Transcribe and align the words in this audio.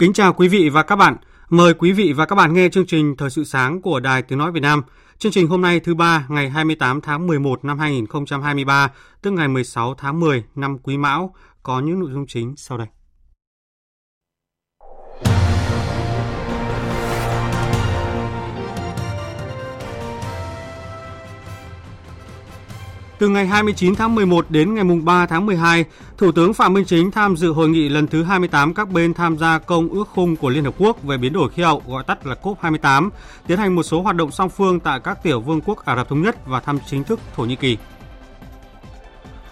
Kính 0.00 0.12
chào 0.12 0.32
quý 0.32 0.48
vị 0.48 0.68
và 0.68 0.82
các 0.82 0.96
bạn. 0.96 1.16
Mời 1.50 1.74
quý 1.74 1.92
vị 1.92 2.12
và 2.12 2.26
các 2.26 2.36
bạn 2.36 2.54
nghe 2.54 2.68
chương 2.68 2.86
trình 2.86 3.16
Thời 3.16 3.30
sự 3.30 3.44
sáng 3.44 3.82
của 3.82 4.00
Đài 4.00 4.22
Tiếng 4.22 4.38
Nói 4.38 4.52
Việt 4.52 4.60
Nam. 4.60 4.82
Chương 5.18 5.32
trình 5.32 5.48
hôm 5.48 5.60
nay 5.60 5.80
thứ 5.80 5.94
ba 5.94 6.26
ngày 6.28 6.50
28 6.50 7.00
tháng 7.00 7.26
11 7.26 7.64
năm 7.64 7.78
2023, 7.78 8.90
tức 9.22 9.30
ngày 9.30 9.48
16 9.48 9.94
tháng 9.94 10.20
10 10.20 10.44
năm 10.54 10.78
Quý 10.78 10.96
Mão, 10.96 11.34
có 11.62 11.80
những 11.80 12.00
nội 12.00 12.10
dung 12.12 12.26
chính 12.26 12.54
sau 12.56 12.78
đây. 12.78 12.86
Từ 23.20 23.28
ngày 23.28 23.46
29 23.46 23.94
tháng 23.94 24.14
11 24.14 24.46
đến 24.50 24.74
ngày 24.74 24.84
3 25.04 25.26
tháng 25.26 25.46
12, 25.46 25.84
Thủ 26.18 26.32
tướng 26.32 26.54
Phạm 26.54 26.72
Minh 26.72 26.84
Chính 26.84 27.10
tham 27.10 27.36
dự 27.36 27.52
hội 27.52 27.68
nghị 27.68 27.88
lần 27.88 28.06
thứ 28.06 28.22
28 28.22 28.74
các 28.74 28.90
bên 28.90 29.14
tham 29.14 29.38
gia 29.38 29.58
Công 29.58 29.88
ước 29.88 30.08
khung 30.08 30.36
của 30.36 30.50
Liên 30.50 30.64
Hợp 30.64 30.74
Quốc 30.78 31.02
về 31.02 31.16
biến 31.16 31.32
đổi 31.32 31.50
khí 31.50 31.62
hậu, 31.62 31.82
gọi 31.88 32.04
tắt 32.04 32.26
là 32.26 32.36
COP28, 32.42 33.10
tiến 33.46 33.58
hành 33.58 33.74
một 33.74 33.82
số 33.82 34.02
hoạt 34.02 34.16
động 34.16 34.30
song 34.30 34.50
phương 34.50 34.80
tại 34.80 35.00
các 35.04 35.22
tiểu 35.22 35.40
vương 35.40 35.60
quốc 35.60 35.84
Ả 35.84 35.96
Rập 35.96 36.08
Thống 36.08 36.22
Nhất 36.22 36.46
và 36.46 36.60
thăm 36.60 36.78
chính 36.86 37.04
thức 37.04 37.20
Thổ 37.36 37.44
Nhĩ 37.44 37.56
Kỳ. 37.56 37.76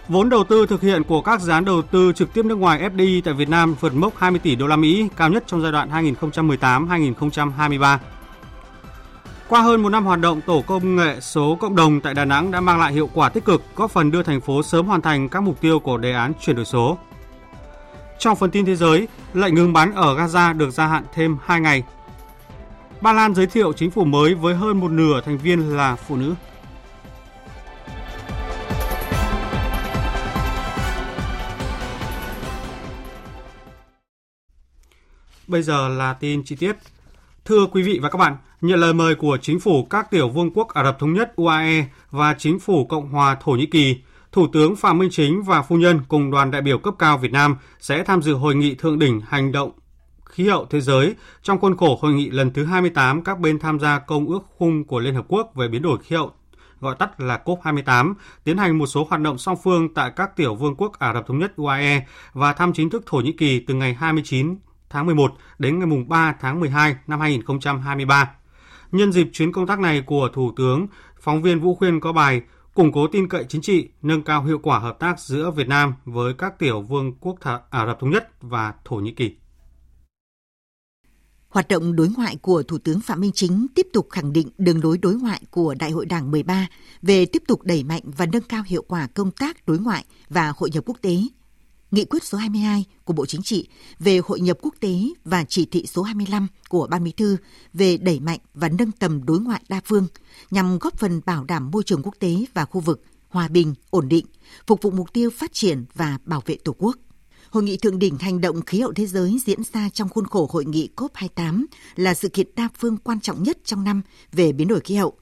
Vốn 0.07 0.29
đầu 0.29 0.43
tư 0.43 0.65
thực 0.65 0.81
hiện 0.81 1.03
của 1.03 1.21
các 1.21 1.41
dự 1.41 1.51
án 1.51 1.65
đầu 1.65 1.81
tư 1.81 2.11
trực 2.15 2.33
tiếp 2.33 2.45
nước 2.45 2.55
ngoài 2.57 2.89
FDI 2.95 3.21
tại 3.25 3.33
Việt 3.33 3.49
Nam 3.49 3.75
vượt 3.79 3.93
mốc 3.93 4.17
20 4.17 4.39
tỷ 4.43 4.55
đô 4.55 4.67
la 4.67 4.75
Mỹ, 4.75 5.07
cao 5.17 5.29
nhất 5.29 5.43
trong 5.47 5.61
giai 5.61 5.71
đoạn 5.71 6.15
2018-2023. 6.21 7.97
Qua 9.49 9.61
hơn 9.61 9.81
một 9.81 9.89
năm 9.89 10.05
hoạt 10.05 10.19
động, 10.19 10.41
Tổ 10.41 10.61
công 10.67 10.95
nghệ 10.95 11.19
số 11.21 11.57
cộng 11.59 11.75
đồng 11.75 12.01
tại 12.01 12.13
Đà 12.13 12.25
Nẵng 12.25 12.51
đã 12.51 12.61
mang 12.61 12.79
lại 12.79 12.93
hiệu 12.93 13.09
quả 13.13 13.29
tích 13.29 13.45
cực, 13.45 13.63
góp 13.75 13.91
phần 13.91 14.11
đưa 14.11 14.23
thành 14.23 14.41
phố 14.41 14.63
sớm 14.63 14.85
hoàn 14.85 15.01
thành 15.01 15.29
các 15.29 15.43
mục 15.43 15.61
tiêu 15.61 15.79
của 15.79 15.97
đề 15.97 16.11
án 16.11 16.33
chuyển 16.41 16.55
đổi 16.55 16.65
số. 16.65 16.97
Trong 18.19 18.35
phần 18.35 18.51
tin 18.51 18.65
thế 18.65 18.75
giới, 18.75 19.07
lệnh 19.33 19.55
ngừng 19.55 19.73
bắn 19.73 19.95
ở 19.95 20.15
Gaza 20.15 20.57
được 20.57 20.71
gia 20.71 20.87
hạn 20.87 21.03
thêm 21.13 21.37
2 21.45 21.61
ngày. 21.61 21.83
Ba 23.01 23.13
Lan 23.13 23.35
giới 23.35 23.47
thiệu 23.47 23.73
chính 23.73 23.91
phủ 23.91 24.05
mới 24.05 24.33
với 24.33 24.55
hơn 24.55 24.79
một 24.79 24.91
nửa 24.91 25.21
thành 25.21 25.37
viên 25.37 25.77
là 25.77 25.95
phụ 25.95 26.15
nữ. 26.15 26.33
Bây 35.47 35.61
giờ 35.61 35.87
là 35.87 36.13
tin 36.13 36.43
chi 36.43 36.55
tiết. 36.55 36.75
Thưa 37.49 37.65
quý 37.65 37.83
vị 37.83 37.99
và 38.01 38.09
các 38.09 38.17
bạn, 38.17 38.37
nhận 38.61 38.79
lời 38.79 38.93
mời 38.93 39.15
của 39.15 39.37
chính 39.41 39.59
phủ 39.59 39.85
các 39.89 40.11
tiểu 40.11 40.29
vương 40.29 40.53
quốc 40.53 40.67
Ả 40.67 40.83
Rập 40.83 40.99
Thống 40.99 41.13
Nhất 41.13 41.35
UAE 41.35 41.85
và 42.11 42.35
chính 42.37 42.59
phủ 42.59 42.85
Cộng 42.85 43.09
hòa 43.09 43.37
Thổ 43.41 43.51
Nhĩ 43.51 43.65
Kỳ, 43.65 43.97
Thủ 44.31 44.47
tướng 44.53 44.75
Phạm 44.75 44.97
Minh 44.97 45.09
Chính 45.11 45.43
và 45.43 45.61
phu 45.61 45.75
nhân 45.75 45.99
cùng 46.07 46.31
đoàn 46.31 46.51
đại 46.51 46.61
biểu 46.61 46.77
cấp 46.77 46.93
cao 46.99 47.17
Việt 47.17 47.31
Nam 47.31 47.57
sẽ 47.79 48.03
tham 48.03 48.21
dự 48.21 48.33
hội 48.33 48.55
nghị 48.55 48.75
thượng 48.75 48.99
đỉnh 48.99 49.21
hành 49.27 49.51
động 49.51 49.71
khí 50.25 50.47
hậu 50.47 50.65
thế 50.65 50.81
giới 50.81 51.15
trong 51.43 51.59
khuôn 51.59 51.77
khổ 51.77 51.99
hội 52.01 52.13
nghị 52.13 52.29
lần 52.29 52.53
thứ 52.53 52.65
28 52.65 53.23
các 53.23 53.39
bên 53.39 53.59
tham 53.59 53.79
gia 53.79 53.99
Công 53.99 54.27
ước 54.27 54.41
khung 54.57 54.83
của 54.83 54.99
Liên 54.99 55.15
Hợp 55.15 55.25
Quốc 55.27 55.51
về 55.55 55.67
biến 55.67 55.81
đổi 55.81 55.97
khí 56.03 56.15
hậu 56.15 56.31
gọi 56.79 56.95
tắt 56.99 57.19
là 57.21 57.39
COP28, 57.45 58.13
tiến 58.43 58.57
hành 58.57 58.77
một 58.77 58.87
số 58.87 59.07
hoạt 59.09 59.21
động 59.21 59.37
song 59.37 59.57
phương 59.63 59.93
tại 59.93 60.11
các 60.15 60.35
tiểu 60.35 60.55
vương 60.55 60.75
quốc 60.75 60.99
Ả 60.99 61.13
Rập 61.13 61.27
Thống 61.27 61.39
Nhất 61.39 61.53
UAE 61.55 62.05
và 62.33 62.53
thăm 62.53 62.73
chính 62.73 62.89
thức 62.89 63.03
Thổ 63.05 63.17
Nhĩ 63.17 63.31
Kỳ 63.31 63.59
từ 63.59 63.73
ngày 63.73 63.93
29 63.93 64.55
tháng 64.89 65.05
11 65.05 65.33
đến 65.59 65.79
ngày 65.79 66.03
3 66.07 66.35
tháng 66.41 66.59
12 66.59 66.95
năm 67.07 67.19
2023. 67.19 68.31
Nhân 68.91 69.11
dịp 69.11 69.29
chuyến 69.33 69.51
công 69.51 69.67
tác 69.67 69.79
này 69.79 70.01
của 70.01 70.29
Thủ 70.33 70.51
tướng, 70.55 70.87
phóng 71.19 71.41
viên 71.41 71.59
Vũ 71.59 71.75
Khuyên 71.75 71.99
có 71.99 72.13
bài 72.13 72.41
củng 72.73 72.91
cố 72.91 73.07
tin 73.07 73.27
cậy 73.27 73.45
chính 73.49 73.61
trị, 73.61 73.89
nâng 74.01 74.23
cao 74.23 74.43
hiệu 74.43 74.59
quả 74.63 74.79
hợp 74.79 74.99
tác 74.99 75.19
giữa 75.19 75.51
Việt 75.51 75.67
Nam 75.67 75.93
với 76.05 76.33
các 76.33 76.59
tiểu 76.59 76.81
vương 76.81 77.13
quốc 77.19 77.35
Ả 77.69 77.85
Rập 77.85 77.99
Thống 77.99 78.09
Nhất 78.09 78.29
và 78.41 78.73
Thổ 78.85 78.95
Nhĩ 78.95 79.11
Kỳ. 79.11 79.35
Hoạt 81.49 81.67
động 81.67 81.95
đối 81.95 82.09
ngoại 82.17 82.35
của 82.41 82.63
Thủ 82.63 82.77
tướng 82.77 83.01
Phạm 83.01 83.19
Minh 83.19 83.31
Chính 83.33 83.67
tiếp 83.75 83.87
tục 83.93 84.07
khẳng 84.09 84.33
định 84.33 84.49
đường 84.57 84.83
lối 84.83 84.97
đối 84.97 85.13
ngoại 85.13 85.41
của 85.51 85.75
Đại 85.79 85.91
hội 85.91 86.05
Đảng 86.05 86.31
13 86.31 86.67
về 87.01 87.25
tiếp 87.25 87.43
tục 87.47 87.63
đẩy 87.63 87.83
mạnh 87.83 88.01
và 88.17 88.25
nâng 88.25 88.43
cao 88.43 88.63
hiệu 88.65 88.83
quả 88.87 89.07
công 89.07 89.31
tác 89.31 89.65
đối 89.65 89.79
ngoại 89.79 90.05
và 90.29 90.53
hội 90.57 90.69
nhập 90.73 90.83
quốc 90.87 90.97
tế– 91.01 91.17
Nghị 91.91 92.05
quyết 92.05 92.23
số 92.23 92.37
22 92.37 92.85
của 93.03 93.13
Bộ 93.13 93.25
Chính 93.25 93.41
trị 93.41 93.67
về 93.99 94.19
hội 94.25 94.39
nhập 94.39 94.57
quốc 94.61 94.75
tế 94.79 94.93
và 95.25 95.43
chỉ 95.43 95.65
thị 95.65 95.85
số 95.87 96.01
25 96.01 96.47
của 96.69 96.87
Ban 96.87 97.03
Bí 97.03 97.11
thư 97.11 97.37
về 97.73 97.97
đẩy 97.97 98.19
mạnh 98.19 98.39
và 98.53 98.69
nâng 98.69 98.91
tầm 98.91 99.25
đối 99.25 99.39
ngoại 99.39 99.61
đa 99.69 99.81
phương 99.85 100.07
nhằm 100.51 100.79
góp 100.79 100.97
phần 100.97 101.21
bảo 101.25 101.43
đảm 101.43 101.71
môi 101.71 101.83
trường 101.83 102.03
quốc 102.03 102.15
tế 102.19 102.45
và 102.53 102.65
khu 102.65 102.81
vực 102.81 103.03
hòa 103.29 103.47
bình, 103.47 103.73
ổn 103.89 104.09
định, 104.09 104.25
phục 104.67 104.81
vụ 104.81 104.91
mục 104.91 105.13
tiêu 105.13 105.29
phát 105.29 105.53
triển 105.53 105.85
và 105.93 106.17
bảo 106.25 106.41
vệ 106.45 106.57
Tổ 106.63 106.75
quốc. 106.77 106.95
Hội 107.49 107.63
nghị 107.63 107.77
thượng 107.77 107.99
đỉnh 107.99 108.17
hành 108.17 108.41
động 108.41 108.61
khí 108.61 108.79
hậu 108.79 108.93
thế 108.93 109.05
giới 109.05 109.39
diễn 109.45 109.59
ra 109.73 109.89
trong 109.89 110.09
khuôn 110.09 110.27
khổ 110.27 110.49
hội 110.51 110.65
nghị 110.65 110.89
COP28 110.95 111.65
là 111.95 112.13
sự 112.13 112.29
kiện 112.29 112.47
đa 112.55 112.69
phương 112.77 112.97
quan 112.97 113.19
trọng 113.19 113.43
nhất 113.43 113.57
trong 113.63 113.83
năm 113.83 114.01
về 114.31 114.51
biến 114.51 114.67
đổi 114.67 114.79
khí 114.79 114.95
hậu. 114.95 115.17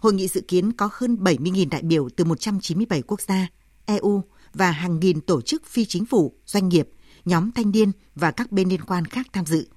Hội 0.00 0.14
nghị 0.14 0.28
dự 0.28 0.40
kiến 0.40 0.72
có 0.72 0.88
hơn 0.92 1.16
70.000 1.20 1.68
đại 1.68 1.82
biểu 1.82 2.08
từ 2.16 2.24
197 2.24 3.02
quốc 3.02 3.20
gia, 3.20 3.48
EU, 3.86 4.22
và 4.54 4.70
hàng 4.70 5.00
nghìn 5.00 5.20
tổ 5.20 5.40
chức 5.40 5.66
phi 5.66 5.84
chính 5.84 6.06
phủ, 6.06 6.32
doanh 6.46 6.68
nghiệp, 6.68 6.88
nhóm 7.24 7.52
thanh 7.52 7.70
niên 7.70 7.92
và 8.14 8.30
các 8.30 8.52
bên 8.52 8.68
liên 8.68 8.80
quan 8.80 9.04
khác 9.04 9.26
tham 9.32 9.46
dự. 9.46 9.68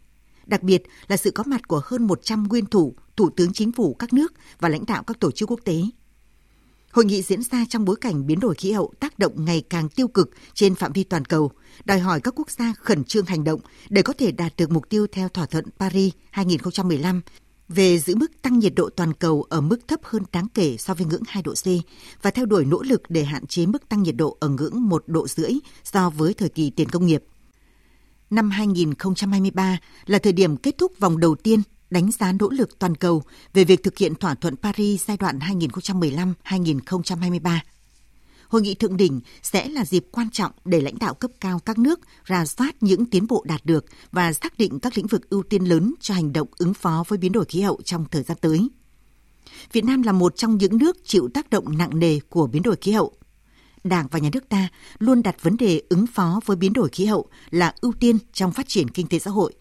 Đặc 0.46 0.64
biệt 0.64 0.84
là 1.08 1.18
sự 1.18 1.32
có 1.32 1.44
mặt 1.48 1.68
của 1.68 1.82
hơn 1.86 2.08
100 2.08 2.44
nguyên 2.44 2.66
thủ, 2.66 2.96
thủ 3.16 3.30
tướng 3.30 3.54
chính 3.54 3.72
phủ 3.72 3.94
các 3.94 4.14
nước 4.14 4.34
và 4.60 4.70
lãnh 4.70 4.86
đạo 4.86 5.04
các 5.04 5.20
tổ 5.20 5.32
chức 5.32 5.52
quốc 5.52 5.60
tế. 5.66 5.82
Hội 6.92 7.06
nghị 7.06 7.22
diễn 7.22 7.44
ra 7.44 7.66
trong 7.70 7.86
bối 7.86 7.96
cảnh 8.02 8.28
biến 8.28 8.40
đổi 8.40 8.56
khí 8.56 8.72
hậu 8.72 8.94
tác 9.00 9.20
động 9.20 9.46
ngày 9.46 9.64
càng 9.70 9.90
tiêu 9.90 10.08
cực 10.08 10.30
trên 10.54 10.76
phạm 10.76 10.94
vi 10.94 11.04
toàn 11.04 11.26
cầu, 11.26 11.52
đòi 11.86 12.00
hỏi 12.00 12.22
các 12.22 12.34
quốc 12.40 12.52
gia 12.52 12.74
khẩn 12.74 13.04
trương 13.04 13.26
hành 13.26 13.44
động 13.44 13.62
để 13.90 14.02
có 14.02 14.14
thể 14.14 14.32
đạt 14.32 14.54
được 14.58 14.72
mục 14.72 14.90
tiêu 14.90 15.08
theo 15.12 15.30
thỏa 15.30 15.46
thuận 15.46 15.66
Paris 15.80 16.14
2015 16.32 17.22
về 17.76 18.00
giữ 18.00 18.16
mức 18.16 18.42
tăng 18.42 18.60
nhiệt 18.60 18.74
độ 18.76 18.90
toàn 18.90 19.14
cầu 19.14 19.46
ở 19.50 19.62
mức 19.62 19.88
thấp 19.88 20.00
hơn 20.04 20.24
đáng 20.32 20.48
kể 20.54 20.78
so 20.78 20.94
với 20.94 21.06
ngưỡng 21.06 21.24
2 21.28 21.44
độ 21.44 21.54
C 21.54 21.66
và 22.22 22.32
theo 22.32 22.46
đuổi 22.46 22.66
nỗ 22.66 22.82
lực 22.82 23.02
để 23.10 23.24
hạn 23.24 23.48
chế 23.48 23.66
mức 23.66 23.90
tăng 23.90 24.04
nhiệt 24.04 24.16
độ 24.16 24.38
ở 24.40 24.50
ngưỡng 24.50 24.90
1 24.90 25.04
độ 25.08 25.28
rưỡi 25.28 25.52
so 25.84 26.10
với 26.10 26.34
thời 26.34 26.50
kỳ 26.50 26.70
tiền 26.70 26.90
công 26.90 27.06
nghiệp. 27.06 27.24
Năm 28.30 28.50
2023 28.50 29.78
là 30.06 30.20
thời 30.20 30.34
điểm 30.34 30.58
kết 30.58 30.78
thúc 30.78 31.00
vòng 31.00 31.20
đầu 31.20 31.36
tiên 31.36 31.62
đánh 31.90 32.12
giá 32.12 32.32
nỗ 32.32 32.50
lực 32.50 32.80
toàn 32.80 32.96
cầu 32.96 33.24
về 33.54 33.64
việc 33.64 33.84
thực 33.84 33.98
hiện 33.98 34.16
thỏa 34.16 34.36
thuận 34.36 34.56
Paris 34.56 35.06
giai 35.08 35.18
đoạn 35.18 35.40
2015-2023 35.40 37.60
Hội 38.52 38.62
nghị 38.62 38.76
thượng 38.76 38.98
đỉnh 38.98 39.22
sẽ 39.42 39.70
là 39.70 39.86
dịp 39.86 40.06
quan 40.12 40.30
trọng 40.30 40.52
để 40.66 40.82
lãnh 40.82 41.00
đạo 41.00 41.14
cấp 41.14 41.32
cao 41.40 41.60
các 41.60 41.78
nước 41.78 42.00
ra 42.24 42.46
soát 42.46 42.76
những 42.82 43.06
tiến 43.06 43.28
bộ 43.28 43.44
đạt 43.48 43.66
được 43.66 43.86
và 44.12 44.34
xác 44.34 44.58
định 44.58 44.80
các 44.80 44.98
lĩnh 44.98 45.08
vực 45.08 45.30
ưu 45.30 45.44
tiên 45.44 45.64
lớn 45.64 45.94
cho 46.00 46.14
hành 46.14 46.34
động 46.34 46.48
ứng 46.58 46.74
phó 46.74 47.04
với 47.08 47.18
biến 47.18 47.32
đổi 47.32 47.46
khí 47.46 47.62
hậu 47.62 47.80
trong 47.86 48.06
thời 48.12 48.24
gian 48.24 48.38
tới. 48.42 48.70
Việt 49.72 49.86
Nam 49.86 50.02
là 50.02 50.12
một 50.12 50.36
trong 50.36 50.58
những 50.58 50.78
nước 50.78 50.98
chịu 51.04 51.30
tác 51.34 51.50
động 51.50 51.78
nặng 51.78 52.00
nề 52.00 52.20
của 52.30 52.48
biến 52.48 52.62
đổi 52.62 52.76
khí 52.76 52.92
hậu. 52.92 53.14
Đảng 53.84 54.08
và 54.12 54.20
nhà 54.20 54.30
nước 54.34 54.50
ta 54.50 54.70
luôn 55.00 55.24
đặt 55.24 55.44
vấn 55.44 55.58
đề 55.58 55.82
ứng 55.90 56.08
phó 56.08 56.40
với 56.46 56.58
biến 56.58 56.74
đổi 56.74 56.90
khí 56.90 57.06
hậu 57.06 57.28
là 57.50 57.74
ưu 57.82 57.94
tiên 58.00 58.18
trong 58.34 58.52
phát 58.52 58.68
triển 58.68 58.90
kinh 58.90 59.08
tế 59.08 59.20
xã 59.20 59.32
hội. 59.32 59.54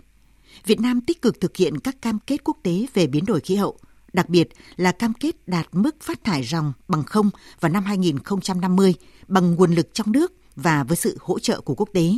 Việt 0.67 0.81
Nam 0.81 1.01
tích 1.01 1.23
cực 1.23 1.41
thực 1.41 1.57
hiện 1.57 1.79
các 1.79 2.03
cam 2.03 2.19
kết 2.27 2.45
quốc 2.45 2.57
tế 2.63 2.87
về 2.95 3.07
biến 3.07 3.25
đổi 3.25 3.41
khí 3.41 3.57
hậu– 3.57 3.79
đặc 4.13 4.29
biệt 4.29 4.49
là 4.77 4.93
cam 4.93 5.15
kết 5.15 5.49
đạt 5.49 5.69
mức 5.73 5.97
phát 6.01 6.25
thải 6.25 6.45
ròng 6.45 6.73
bằng 6.89 7.05
không 7.05 7.31
vào 7.61 7.73
năm 7.73 7.85
2050 7.85 8.95
bằng 9.29 9.55
nguồn 9.55 9.75
lực 9.75 9.89
trong 9.95 10.13
nước 10.13 10.33
và 10.57 10.85
với 10.85 10.97
sự 10.97 11.17
hỗ 11.21 11.39
trợ 11.39 11.61
của 11.61 11.75
quốc 11.75 11.89
tế. 11.95 12.13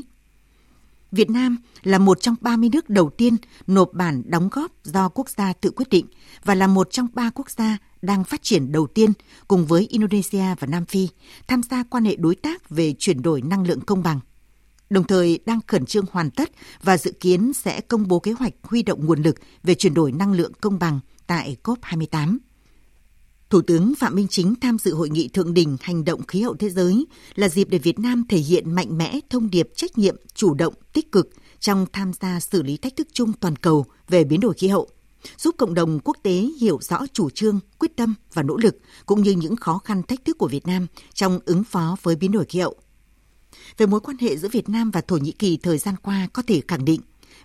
Việt 1.12 1.30
Nam 1.30 1.56
là 1.82 1.98
một 1.98 2.20
trong 2.20 2.34
30 2.40 2.70
nước 2.72 2.90
đầu 2.90 3.10
tiên 3.10 3.36
nộp 3.66 3.92
bản 3.92 4.22
đóng 4.26 4.48
góp 4.52 4.84
do 4.84 5.08
quốc 5.08 5.28
gia 5.28 5.52
tự 5.52 5.70
quyết 5.70 5.88
định 5.88 6.06
và 6.44 6.54
là 6.54 6.66
một 6.66 6.88
trong 6.90 7.08
ba 7.14 7.30
quốc 7.34 7.50
gia 7.50 7.78
đang 8.02 8.24
phát 8.24 8.42
triển 8.42 8.72
đầu 8.72 8.86
tiên 8.86 9.12
cùng 9.48 9.66
với 9.66 9.86
Indonesia 9.90 10.54
và 10.58 10.66
Nam 10.66 10.86
Phi 10.86 11.08
tham 11.48 11.62
gia 11.70 11.82
quan 11.82 12.04
hệ 12.04 12.16
đối 12.16 12.34
tác 12.34 12.70
về 12.70 12.94
chuyển 12.98 13.22
đổi 13.22 13.42
năng 13.42 13.66
lượng 13.66 13.80
công 13.80 14.02
bằng. 14.02 14.20
Đồng 14.90 15.04
thời 15.04 15.38
đang 15.46 15.60
khẩn 15.66 15.86
trương 15.86 16.04
hoàn 16.12 16.30
tất 16.30 16.50
và 16.82 16.98
dự 16.98 17.12
kiến 17.20 17.52
sẽ 17.52 17.80
công 17.80 18.08
bố 18.08 18.20
kế 18.20 18.32
hoạch 18.32 18.52
huy 18.62 18.82
động 18.82 19.06
nguồn 19.06 19.22
lực 19.22 19.36
về 19.62 19.74
chuyển 19.74 19.94
đổi 19.94 20.12
năng 20.12 20.32
lượng 20.32 20.52
công 20.60 20.78
bằng 20.78 21.00
tại 21.26 21.56
COP28. 21.62 22.38
Thủ 23.50 23.62
tướng 23.62 23.94
Phạm 23.94 24.14
Minh 24.14 24.26
Chính 24.30 24.54
tham 24.60 24.78
dự 24.78 24.94
hội 24.94 25.10
nghị 25.10 25.28
thượng 25.28 25.54
đỉnh 25.54 25.76
hành 25.80 26.04
động 26.04 26.26
khí 26.26 26.42
hậu 26.42 26.54
thế 26.54 26.70
giới 26.70 27.06
là 27.34 27.48
dịp 27.48 27.68
để 27.70 27.78
Việt 27.78 27.98
Nam 27.98 28.24
thể 28.28 28.38
hiện 28.38 28.74
mạnh 28.74 28.98
mẽ 28.98 29.20
thông 29.30 29.50
điệp 29.50 29.68
trách 29.76 29.98
nhiệm, 29.98 30.16
chủ 30.34 30.54
động, 30.54 30.74
tích 30.92 31.12
cực 31.12 31.30
trong 31.60 31.86
tham 31.92 32.12
gia 32.20 32.40
xử 32.40 32.62
lý 32.62 32.76
thách 32.76 32.96
thức 32.96 33.08
chung 33.12 33.32
toàn 33.32 33.56
cầu 33.56 33.86
về 34.08 34.24
biến 34.24 34.40
đổi 34.40 34.54
khí 34.54 34.68
hậu, 34.68 34.88
giúp 35.38 35.54
cộng 35.58 35.74
đồng 35.74 36.00
quốc 36.04 36.16
tế 36.22 36.48
hiểu 36.60 36.78
rõ 36.82 37.06
chủ 37.12 37.30
trương, 37.30 37.60
quyết 37.78 37.96
tâm 37.96 38.14
và 38.32 38.42
nỗ 38.42 38.56
lực 38.56 38.76
cũng 39.06 39.22
như 39.22 39.30
những 39.30 39.56
khó 39.56 39.78
khăn 39.84 40.02
thách 40.02 40.24
thức 40.24 40.38
của 40.38 40.48
Việt 40.48 40.66
Nam 40.66 40.86
trong 41.14 41.38
ứng 41.44 41.64
phó 41.64 41.96
với 42.02 42.16
biến 42.16 42.32
đổi 42.32 42.44
khí 42.44 42.58
hậu. 42.60 42.74
Về 43.76 43.86
mối 43.86 44.00
quan 44.00 44.16
hệ 44.20 44.36
giữa 44.36 44.48
Việt 44.48 44.68
Nam 44.68 44.90
và 44.90 45.00
Thổ 45.00 45.16
Nhĩ 45.16 45.32
Kỳ 45.32 45.56
thời 45.56 45.78
gian 45.78 45.94
qua 46.02 46.28
có 46.32 46.42
thể 46.46 46.62
khẳng 46.68 46.84
định 46.84 47.00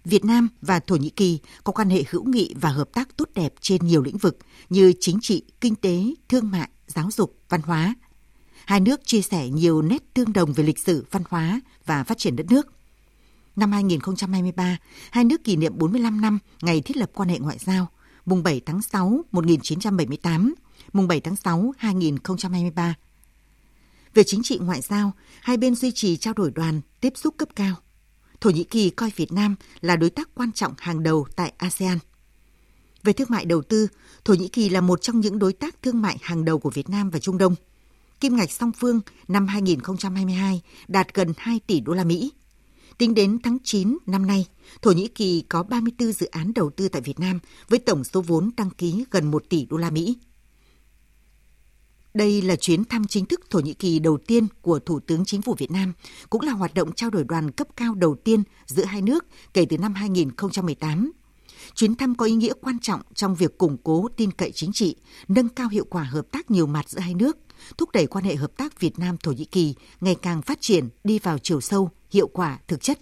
Việt 0.06 0.26
Nam 0.26 0.50
và 0.62 0.80
Thổ 0.80 0.96
Nhĩ 0.96 1.10
Kỳ 1.10 1.40
có 1.64 1.74
quan 1.74 1.90
hệ 1.90 2.04
hữu 2.10 2.24
nghị 2.24 2.54
và 2.62 2.70
hợp 2.70 2.90
tác 2.94 3.18
tốt 3.18 3.30
đẹp 3.36 3.54
trên 3.62 3.86
nhiều 3.86 4.04
lĩnh 4.04 4.18
vực 4.18 4.38
như 4.70 4.94
chính 5.00 5.20
trị, 5.22 5.44
kinh 5.62 5.76
tế, 5.76 6.04
thương 6.30 6.52
mại, 6.52 6.70
giáo 6.88 7.12
dục, 7.12 7.38
văn 7.50 7.62
hóa. 7.62 7.96
Hai 8.66 8.80
nước 8.80 9.06
chia 9.06 9.22
sẻ 9.22 9.50
nhiều 9.50 9.82
nét 9.82 10.14
tương 10.14 10.34
đồng 10.34 10.54
về 10.54 10.64
lịch 10.64 10.80
sử, 10.80 11.06
văn 11.12 11.24
hóa 11.30 11.62
và 11.86 12.04
phát 12.04 12.18
triển 12.18 12.36
đất 12.36 12.46
nước. 12.50 12.68
Năm 13.56 13.72
2023, 13.72 14.78
hai 15.12 15.24
nước 15.24 15.44
kỷ 15.44 15.56
niệm 15.56 15.78
45 15.78 16.22
năm 16.22 16.40
ngày 16.62 16.82
thiết 16.82 16.98
lập 16.98 17.12
quan 17.14 17.30
hệ 17.30 17.40
ngoại 17.40 17.58
giao, 17.58 17.88
mùng 18.26 18.44
7 18.44 18.62
tháng 18.66 18.82
6 18.82 19.26
1978, 19.32 20.56
mùng 20.94 21.08
7 21.08 21.20
tháng 21.20 21.36
6 21.36 21.74
2023. 21.78 22.96
Về 24.14 24.24
chính 24.24 24.44
trị 24.44 24.58
ngoại 24.62 24.82
giao, 24.82 25.12
hai 25.42 25.58
bên 25.58 25.76
duy 25.76 25.92
trì 25.92 26.18
trao 26.18 26.34
đổi 26.34 26.52
đoàn, 26.52 26.82
tiếp 27.02 27.14
xúc 27.16 27.36
cấp 27.38 27.50
cao. 27.56 27.76
Thổ 28.42 28.50
Nhĩ 28.50 28.64
Kỳ 28.64 28.90
coi 28.90 29.12
Việt 29.16 29.32
Nam 29.32 29.56
là 29.82 29.96
đối 29.96 30.10
tác 30.10 30.30
quan 30.36 30.52
trọng 30.52 30.74
hàng 30.78 31.04
đầu 31.04 31.28
tại 31.36 31.54
ASEAN. 31.58 31.98
Về 33.04 33.14
thương 33.14 33.28
mại 33.32 33.46
đầu 33.46 33.62
tư, 33.62 33.88
Thổ 34.26 34.34
Nhĩ 34.34 34.48
Kỳ 34.48 34.70
là 34.70 34.82
một 34.82 35.02
trong 35.02 35.20
những 35.20 35.40
đối 35.40 35.54
tác 35.54 35.82
thương 35.82 36.02
mại 36.02 36.18
hàng 36.22 36.46
đầu 36.46 36.60
của 36.60 36.70
Việt 36.70 36.90
Nam 36.90 37.10
và 37.10 37.20
Trung 37.20 37.38
Đông. 37.38 37.56
Kim 38.20 38.36
ngạch 38.36 38.52
song 38.52 38.72
phương 38.80 39.02
năm 39.28 39.48
2022 39.48 40.62
đạt 40.88 41.14
gần 41.14 41.34
2 41.38 41.60
tỷ 41.68 41.80
đô 41.80 41.94
la 41.94 42.04
Mỹ. 42.04 42.32
Tính 42.98 43.14
đến 43.14 43.40
tháng 43.44 43.58
9 43.64 43.98
năm 44.06 44.28
nay, 44.28 44.46
Thổ 44.82 44.92
Nhĩ 44.92 45.08
Kỳ 45.08 45.44
có 45.50 45.64
34 45.64 46.12
dự 46.12 46.26
án 46.26 46.54
đầu 46.54 46.70
tư 46.70 46.90
tại 46.90 47.02
Việt 47.02 47.20
Nam 47.20 47.40
với 47.70 47.80
tổng 47.80 48.04
số 48.04 48.22
vốn 48.22 48.50
đăng 48.58 48.70
ký 48.70 49.06
gần 49.12 49.32
1 49.32 49.44
tỷ 49.50 49.66
đô 49.66 49.78
la 49.78 49.90
Mỹ. 49.90 50.18
Đây 52.18 52.42
là 52.42 52.56
chuyến 52.56 52.86
thăm 52.86 53.08
chính 53.08 53.26
thức 53.26 53.42
Thổ 53.50 53.60
Nhĩ 53.60 53.74
Kỳ 53.74 54.00
đầu 54.00 54.18
tiên 54.18 54.48
của 54.62 54.80
Thủ 54.80 55.00
tướng 55.00 55.26
Chính 55.26 55.42
phủ 55.42 55.56
Việt 55.58 55.72
Nam, 55.72 55.94
cũng 56.30 56.42
là 56.42 56.52
hoạt 56.52 56.74
động 56.74 56.92
trao 56.92 57.10
đổi 57.10 57.24
đoàn 57.24 57.52
cấp 57.52 57.68
cao 57.76 57.96
đầu 57.96 58.16
tiên 58.16 58.44
giữa 58.66 58.84
hai 58.84 59.02
nước 59.02 59.26
kể 59.54 59.66
từ 59.70 59.78
năm 59.78 59.94
2018. 59.94 61.12
Chuyến 61.76 61.96
thăm 61.96 62.16
có 62.16 62.26
ý 62.26 62.34
nghĩa 62.34 62.54
quan 62.62 62.80
trọng 62.80 63.02
trong 63.14 63.36
việc 63.36 63.58
củng 63.58 63.78
cố 63.84 64.08
tin 64.18 64.32
cậy 64.32 64.52
chính 64.52 64.72
trị, 64.74 64.96
nâng 65.28 65.50
cao 65.50 65.70
hiệu 65.70 65.86
quả 65.90 66.04
hợp 66.04 66.26
tác 66.32 66.52
nhiều 66.52 66.68
mặt 66.68 66.90
giữa 66.90 67.00
hai 67.00 67.14
nước, 67.14 67.38
thúc 67.78 67.92
đẩy 67.92 68.08
quan 68.08 68.26
hệ 68.26 68.36
hợp 68.36 68.58
tác 68.58 68.80
Việt 68.80 69.00
Nam 69.00 69.18
Thổ 69.18 69.32
Nhĩ 69.32 69.46
Kỳ 69.46 69.76
ngày 70.02 70.16
càng 70.22 70.42
phát 70.42 70.58
triển, 70.62 70.90
đi 71.04 71.20
vào 71.20 71.38
chiều 71.38 71.62
sâu, 71.62 71.90
hiệu 72.12 72.28
quả, 72.28 72.60
thực 72.68 72.82
chất. 72.82 73.00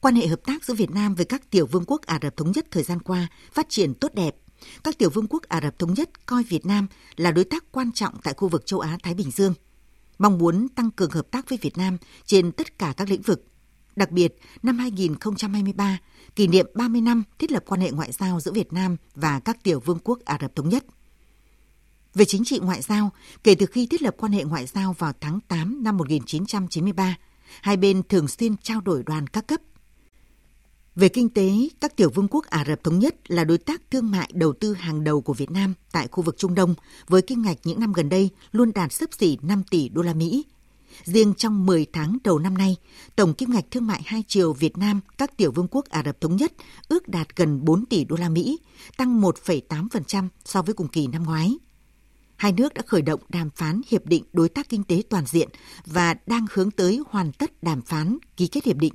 Quan 0.00 0.14
hệ 0.14 0.26
hợp 0.26 0.40
tác 0.46 0.64
giữa 0.64 0.74
Việt 0.74 0.90
Nam 0.90 1.14
với 1.14 1.24
các 1.24 1.50
tiểu 1.50 1.66
vương 1.66 1.84
quốc 1.86 2.02
Ả 2.02 2.18
Rập 2.22 2.36
thống 2.36 2.52
nhất 2.52 2.66
thời 2.70 2.82
gian 2.82 3.00
qua 3.00 3.28
phát 3.52 3.66
triển 3.68 3.94
tốt 3.94 4.14
đẹp, 4.14 4.34
các 4.84 4.98
tiểu 4.98 5.10
vương 5.10 5.26
quốc 5.30 5.42
Ả 5.42 5.60
Rập 5.60 5.78
Thống 5.78 5.94
Nhất 5.94 6.26
coi 6.26 6.42
Việt 6.42 6.66
Nam 6.66 6.86
là 7.16 7.30
đối 7.30 7.44
tác 7.44 7.64
quan 7.72 7.92
trọng 7.92 8.14
tại 8.22 8.34
khu 8.34 8.48
vực 8.48 8.66
châu 8.66 8.80
Á-Thái 8.80 9.14
Bình 9.14 9.30
Dương, 9.30 9.54
mong 10.18 10.38
muốn 10.38 10.68
tăng 10.68 10.90
cường 10.90 11.10
hợp 11.10 11.30
tác 11.30 11.48
với 11.48 11.58
Việt 11.62 11.78
Nam 11.78 11.96
trên 12.26 12.52
tất 12.52 12.78
cả 12.78 12.94
các 12.96 13.08
lĩnh 13.08 13.22
vực. 13.22 13.44
Đặc 13.96 14.10
biệt, 14.10 14.34
năm 14.62 14.78
2023, 14.78 15.98
kỷ 16.36 16.46
niệm 16.46 16.66
30 16.74 17.00
năm 17.00 17.22
thiết 17.38 17.52
lập 17.52 17.64
quan 17.66 17.80
hệ 17.80 17.90
ngoại 17.90 18.12
giao 18.12 18.40
giữa 18.40 18.52
Việt 18.52 18.72
Nam 18.72 18.96
và 19.14 19.40
các 19.40 19.62
tiểu 19.62 19.80
vương 19.80 19.98
quốc 20.04 20.18
Ả 20.24 20.38
Rập 20.40 20.56
Thống 20.56 20.68
Nhất. 20.68 20.84
Về 22.14 22.24
chính 22.24 22.44
trị 22.44 22.58
ngoại 22.58 22.82
giao, 22.82 23.10
kể 23.44 23.54
từ 23.54 23.66
khi 23.66 23.86
thiết 23.86 24.02
lập 24.02 24.14
quan 24.18 24.32
hệ 24.32 24.44
ngoại 24.44 24.66
giao 24.66 24.92
vào 24.98 25.12
tháng 25.20 25.40
8 25.48 25.82
năm 25.82 25.96
1993, 25.96 27.16
hai 27.62 27.76
bên 27.76 28.02
thường 28.08 28.28
xuyên 28.28 28.56
trao 28.56 28.80
đổi 28.80 29.02
đoàn 29.06 29.26
các 29.26 29.46
cấp, 29.46 29.60
về 30.98 31.08
kinh 31.08 31.28
tế, 31.28 31.52
các 31.80 31.96
tiểu 31.96 32.10
vương 32.10 32.28
quốc 32.30 32.46
Ả 32.46 32.64
Rập 32.64 32.84
Thống 32.84 32.98
Nhất 32.98 33.30
là 33.30 33.44
đối 33.44 33.58
tác 33.58 33.82
thương 33.90 34.10
mại 34.10 34.30
đầu 34.34 34.52
tư 34.52 34.74
hàng 34.74 35.04
đầu 35.04 35.20
của 35.20 35.32
Việt 35.32 35.50
Nam 35.50 35.74
tại 35.92 36.08
khu 36.10 36.22
vực 36.22 36.38
Trung 36.38 36.54
Đông, 36.54 36.74
với 37.08 37.22
kinh 37.22 37.42
ngạch 37.42 37.56
những 37.64 37.80
năm 37.80 37.92
gần 37.92 38.08
đây 38.08 38.30
luôn 38.52 38.72
đạt 38.74 38.92
sấp 38.92 39.10
xỉ 39.18 39.38
5 39.42 39.62
tỷ 39.70 39.88
đô 39.88 40.02
la 40.02 40.14
Mỹ. 40.14 40.44
Riêng 41.04 41.34
trong 41.36 41.66
10 41.66 41.86
tháng 41.92 42.18
đầu 42.24 42.38
năm 42.38 42.58
nay, 42.58 42.76
tổng 43.16 43.34
kim 43.34 43.50
ngạch 43.50 43.64
thương 43.70 43.86
mại 43.86 44.02
hai 44.04 44.24
chiều 44.28 44.52
Việt 44.52 44.78
Nam 44.78 45.00
các 45.18 45.36
tiểu 45.36 45.52
vương 45.52 45.68
quốc 45.70 45.88
Ả 45.88 46.02
Rập 46.06 46.20
Thống 46.20 46.36
Nhất 46.36 46.52
ước 46.88 47.08
đạt 47.08 47.36
gần 47.36 47.64
4 47.64 47.86
tỷ 47.86 48.04
đô 48.04 48.16
la 48.16 48.28
Mỹ, 48.28 48.58
tăng 48.96 49.20
1,8% 49.20 50.28
so 50.44 50.62
với 50.62 50.74
cùng 50.74 50.88
kỳ 50.88 51.06
năm 51.06 51.24
ngoái. 51.24 51.58
Hai 52.36 52.52
nước 52.52 52.74
đã 52.74 52.82
khởi 52.86 53.02
động 53.02 53.20
đàm 53.28 53.50
phán 53.50 53.80
hiệp 53.88 54.06
định 54.06 54.24
đối 54.32 54.48
tác 54.48 54.68
kinh 54.68 54.84
tế 54.84 55.02
toàn 55.08 55.26
diện 55.26 55.48
và 55.86 56.14
đang 56.26 56.46
hướng 56.52 56.70
tới 56.70 57.00
hoàn 57.10 57.32
tất 57.32 57.62
đàm 57.62 57.82
phán 57.82 58.18
ký 58.36 58.46
kết 58.46 58.64
hiệp 58.64 58.76
định 58.76 58.94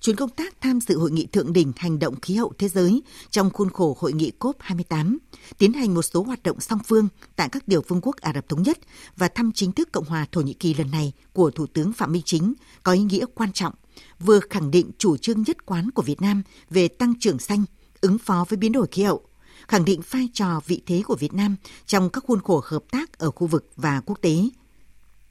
chuyến 0.00 0.16
công 0.16 0.30
tác 0.30 0.60
tham 0.60 0.80
dự 0.80 0.98
hội 0.98 1.10
nghị 1.10 1.26
thượng 1.26 1.52
đỉnh 1.52 1.72
hành 1.76 1.98
động 1.98 2.20
khí 2.20 2.34
hậu 2.34 2.52
thế 2.58 2.68
giới 2.68 3.02
trong 3.30 3.50
khuôn 3.50 3.70
khổ 3.70 3.96
hội 4.00 4.12
nghị 4.12 4.32
COP28, 4.38 5.16
tiến 5.58 5.72
hành 5.72 5.94
một 5.94 6.02
số 6.02 6.22
hoạt 6.22 6.42
động 6.42 6.60
song 6.60 6.78
phương 6.86 7.08
tại 7.36 7.48
các 7.48 7.66
tiểu 7.66 7.82
vương 7.88 8.00
quốc 8.02 8.16
Ả 8.16 8.32
Rập 8.34 8.48
Thống 8.48 8.62
Nhất 8.62 8.78
và 9.16 9.28
thăm 9.28 9.52
chính 9.54 9.72
thức 9.72 9.92
Cộng 9.92 10.04
hòa 10.04 10.26
Thổ 10.32 10.40
Nhĩ 10.40 10.52
Kỳ 10.52 10.74
lần 10.74 10.90
này 10.90 11.12
của 11.32 11.50
Thủ 11.50 11.66
tướng 11.66 11.92
Phạm 11.92 12.12
Minh 12.12 12.22
Chính 12.24 12.54
có 12.82 12.92
ý 12.92 13.02
nghĩa 13.02 13.24
quan 13.34 13.52
trọng, 13.52 13.74
vừa 14.20 14.40
khẳng 14.50 14.70
định 14.70 14.90
chủ 14.98 15.16
trương 15.16 15.42
nhất 15.42 15.66
quán 15.66 15.90
của 15.90 16.02
Việt 16.02 16.22
Nam 16.22 16.42
về 16.70 16.88
tăng 16.88 17.14
trưởng 17.20 17.38
xanh, 17.38 17.64
ứng 18.00 18.18
phó 18.18 18.44
với 18.48 18.56
biến 18.56 18.72
đổi 18.72 18.86
khí 18.90 19.02
hậu, 19.02 19.22
khẳng 19.68 19.84
định 19.84 20.00
vai 20.10 20.28
trò 20.32 20.60
vị 20.66 20.82
thế 20.86 21.02
của 21.06 21.16
Việt 21.16 21.34
Nam 21.34 21.56
trong 21.86 22.10
các 22.10 22.24
khuôn 22.26 22.40
khổ 22.40 22.62
hợp 22.64 22.84
tác 22.90 23.18
ở 23.18 23.30
khu 23.30 23.46
vực 23.46 23.70
và 23.76 24.00
quốc 24.06 24.18
tế– 24.20 24.34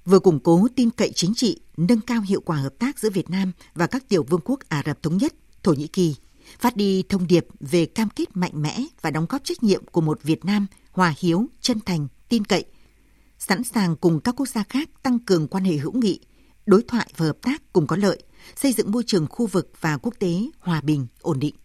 vừa 0.05 0.19
củng 0.19 0.39
cố 0.39 0.67
tin 0.75 0.89
cậy 0.89 1.11
chính 1.15 1.33
trị, 1.35 1.59
nâng 1.77 2.01
cao 2.01 2.21
hiệu 2.21 2.41
quả 2.41 2.57
hợp 2.57 2.73
tác 2.79 2.99
giữa 2.99 3.09
Việt 3.09 3.29
Nam 3.29 3.51
và 3.73 3.87
các 3.87 4.09
tiểu 4.09 4.23
vương 4.23 4.41
quốc 4.45 4.59
Ả 4.69 4.83
Rập 4.85 5.03
Thống 5.03 5.17
Nhất, 5.17 5.33
Thổ 5.63 5.73
Nhĩ 5.73 5.87
Kỳ, 5.87 6.15
phát 6.59 6.75
đi 6.75 7.03
thông 7.09 7.27
điệp 7.27 7.47
về 7.59 7.85
cam 7.85 8.09
kết 8.09 8.37
mạnh 8.37 8.61
mẽ 8.61 8.83
và 9.01 9.11
đóng 9.11 9.25
góp 9.29 9.43
trách 9.43 9.63
nhiệm 9.63 9.85
của 9.85 10.01
một 10.01 10.23
Việt 10.23 10.45
Nam 10.45 10.67
hòa 10.91 11.13
hiếu, 11.19 11.45
chân 11.61 11.79
thành, 11.85 12.07
tin 12.29 12.45
cậy, 12.45 12.65
sẵn 13.39 13.63
sàng 13.63 13.95
cùng 13.95 14.19
các 14.19 14.35
quốc 14.35 14.45
gia 14.45 14.63
khác 14.63 14.89
tăng 15.03 15.19
cường 15.19 15.47
quan 15.47 15.63
hệ 15.63 15.73
hữu 15.73 15.93
nghị, 15.93 16.19
đối 16.65 16.83
thoại 16.87 17.11
và 17.17 17.25
hợp 17.25 17.37
tác 17.41 17.73
cùng 17.73 17.87
có 17.87 17.95
lợi, 17.95 18.23
xây 18.55 18.73
dựng 18.73 18.91
môi 18.91 19.03
trường 19.07 19.27
khu 19.29 19.47
vực 19.47 19.71
và 19.81 19.97
quốc 19.97 20.13
tế 20.19 20.33
hòa 20.59 20.81
bình, 20.81 21.07
ổn 21.21 21.39
định. 21.39 21.55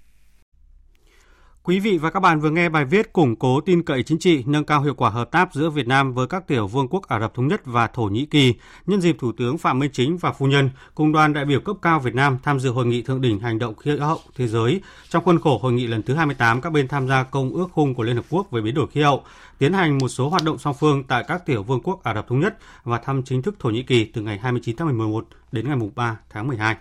Quý 1.65 1.81
vị 1.81 1.99
và 1.99 2.11
các 2.11 2.21
bạn 2.21 2.41
vừa 2.41 2.51
nghe 2.51 2.69
bài 2.69 2.85
viết 2.85 3.13
củng 3.13 3.37
cố 3.37 3.61
tin 3.61 3.83
cậy 3.83 4.03
chính 4.03 4.19
trị, 4.19 4.45
nâng 4.47 4.65
cao 4.65 4.83
hiệu 4.83 4.95
quả 4.95 5.11
hợp 5.11 5.31
tác 5.31 5.55
giữa 5.55 5.71
Việt 5.71 5.87
Nam 5.87 6.13
với 6.13 6.27
các 6.27 6.47
tiểu 6.47 6.67
vương 6.67 6.89
quốc 6.89 7.09
Ả 7.09 7.21
Rập 7.21 7.35
Thống 7.35 7.49
Nhất 7.49 7.61
và 7.65 7.87
Thổ 7.87 8.03
Nhĩ 8.03 8.27
Kỳ 8.27 8.55
nhân 8.87 9.01
dịp 9.01 9.17
Thủ 9.19 9.33
tướng 9.33 9.59
Phạm 9.59 9.79
Minh 9.79 9.91
Chính 9.93 10.17
và 10.17 10.33
phu 10.33 10.47
nhân 10.47 10.71
cùng 10.95 11.13
đoàn 11.13 11.33
đại 11.33 11.45
biểu 11.45 11.61
cấp 11.61 11.77
cao 11.83 12.01
Việt 12.01 12.15
Nam 12.15 12.39
tham 12.43 12.61
dự 12.61 12.71
hội 12.71 12.87
nghị 12.87 13.03
thượng 13.03 13.21
đỉnh 13.21 13.39
hành 13.39 13.59
động 13.59 13.77
khí 13.77 13.99
hậu 13.99 14.19
thế 14.37 14.49
giới 14.49 14.81
trong 15.09 15.25
khuôn 15.25 15.41
khổ 15.41 15.59
hội 15.59 15.73
nghị 15.73 15.87
lần 15.87 16.03
thứ 16.03 16.15
28 16.15 16.61
các 16.61 16.71
bên 16.71 16.89
tham 16.89 17.09
gia 17.09 17.23
công 17.23 17.55
ước 17.55 17.69
khung 17.73 17.95
của 17.95 18.03
Liên 18.03 18.17
hợp 18.17 18.25
quốc 18.31 18.51
về 18.51 18.63
biến 18.63 18.75
đổi 18.75 18.87
khí 18.87 19.03
hậu, 19.03 19.25
tiến 19.59 19.73
hành 19.73 19.99
một 19.99 20.09
số 20.09 20.29
hoạt 20.29 20.45
động 20.45 20.59
song 20.59 20.77
phương 20.81 21.05
tại 21.05 21.25
các 21.29 21.47
tiểu 21.47 21.63
vương 21.63 21.81
quốc 21.81 22.03
Ả 22.03 22.15
Rập 22.15 22.29
Thống 22.29 22.41
Nhất 22.41 22.59
và 22.85 22.99
thăm 22.99 23.23
chính 23.23 23.43
thức 23.43 23.55
Thổ 23.59 23.71
Nhĩ 23.71 23.83
Kỳ 23.83 24.05
từ 24.05 24.23
ngày 24.23 24.39
29 24.39 24.77
tháng 24.77 24.99
11 24.99 25.27
đến 25.53 25.69
ngày 25.69 25.91
3 25.95 26.17
tháng 26.31 26.49
12. 26.49 26.77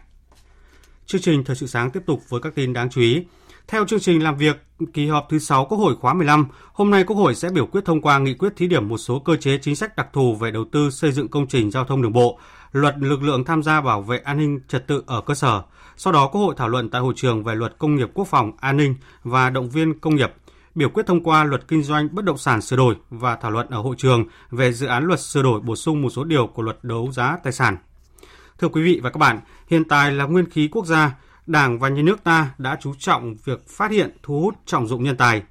Chương 1.05 1.21
trình 1.21 1.43
Thời 1.43 1.55
sự 1.55 1.67
sáng 1.67 1.91
tiếp 1.91 2.03
tục 2.05 2.29
với 2.29 2.41
các 2.41 2.55
tin 2.55 2.73
đáng 2.73 2.89
chú 2.89 3.01
ý. 3.01 3.23
Theo 3.69 3.85
chương 3.85 3.99
trình 3.99 4.23
làm 4.23 4.37
việc 4.37 4.57
kỳ 4.93 5.07
họp 5.07 5.27
thứ 5.29 5.39
6 5.39 5.65
Quốc 5.65 5.77
hội 5.77 5.95
khóa 5.95 6.13
15, 6.13 6.47
hôm 6.73 6.91
nay 6.91 7.03
Quốc 7.03 7.15
hội 7.15 7.35
sẽ 7.35 7.49
biểu 7.49 7.65
quyết 7.65 7.85
thông 7.85 8.01
qua 8.01 8.19
nghị 8.19 8.33
quyết 8.33 8.53
thí 8.55 8.67
điểm 8.67 8.89
một 8.89 8.97
số 8.97 9.19
cơ 9.19 9.35
chế 9.35 9.57
chính 9.57 9.75
sách 9.75 9.95
đặc 9.95 10.07
thù 10.13 10.35
về 10.35 10.51
đầu 10.51 10.65
tư 10.71 10.89
xây 10.89 11.11
dựng 11.11 11.27
công 11.27 11.47
trình 11.47 11.71
giao 11.71 11.85
thông 11.85 12.01
đường 12.01 12.13
bộ, 12.13 12.39
luật 12.71 12.95
lực 12.99 13.23
lượng 13.23 13.43
tham 13.43 13.63
gia 13.63 13.81
bảo 13.81 14.01
vệ 14.01 14.17
an 14.17 14.37
ninh 14.37 14.59
trật 14.67 14.87
tự 14.87 15.03
ở 15.07 15.21
cơ 15.21 15.33
sở. 15.33 15.61
Sau 15.97 16.13
đó 16.13 16.27
Quốc 16.27 16.41
hội 16.41 16.55
thảo 16.57 16.69
luận 16.69 16.89
tại 16.89 17.01
hội 17.01 17.13
trường 17.17 17.43
về 17.43 17.55
luật 17.55 17.75
công 17.77 17.95
nghiệp 17.95 18.09
quốc 18.13 18.27
phòng, 18.27 18.51
an 18.59 18.77
ninh 18.77 18.95
và 19.23 19.49
động 19.49 19.69
viên 19.69 19.99
công 19.99 20.15
nghiệp, 20.15 20.33
biểu 20.75 20.89
quyết 20.89 21.05
thông 21.05 21.23
qua 21.23 21.43
luật 21.43 21.67
kinh 21.67 21.83
doanh 21.83 22.09
bất 22.11 22.25
động 22.25 22.37
sản 22.37 22.61
sửa 22.61 22.77
đổi 22.77 22.95
và 23.09 23.35
thảo 23.35 23.51
luận 23.51 23.67
ở 23.69 23.81
hội 23.81 23.95
trường 23.97 24.25
về 24.51 24.73
dự 24.73 24.87
án 24.87 25.03
luật 25.03 25.19
sửa 25.19 25.43
đổi 25.43 25.59
bổ 25.59 25.75
sung 25.75 26.01
một 26.01 26.09
số 26.09 26.23
điều 26.23 26.47
của 26.47 26.61
luật 26.61 26.77
đấu 26.81 27.11
giá 27.11 27.37
tài 27.43 27.53
sản. 27.53 27.77
Thưa 28.59 28.67
quý 28.67 28.81
vị 28.83 28.99
và 29.03 29.09
các 29.09 29.17
bạn, 29.17 29.39
hiện 29.67 29.83
tại 29.83 30.11
là 30.11 30.25
nguyên 30.25 30.49
khí 30.49 30.69
quốc 30.71 30.85
gia, 30.85 31.15
Đảng 31.49 31.79
và 31.79 31.89
Nhà 31.89 32.01
nước 32.01 32.23
ta 32.23 32.51
đã 32.57 32.77
chú 32.81 32.93
trọng 32.99 33.35
việc 33.45 33.67
phát 33.67 33.91
hiện, 33.91 34.17
thu 34.23 34.41
hút, 34.41 34.55
trọng 34.65 34.87
dụng 34.87 35.03
nhân 35.03 35.17
tài. 35.17 35.43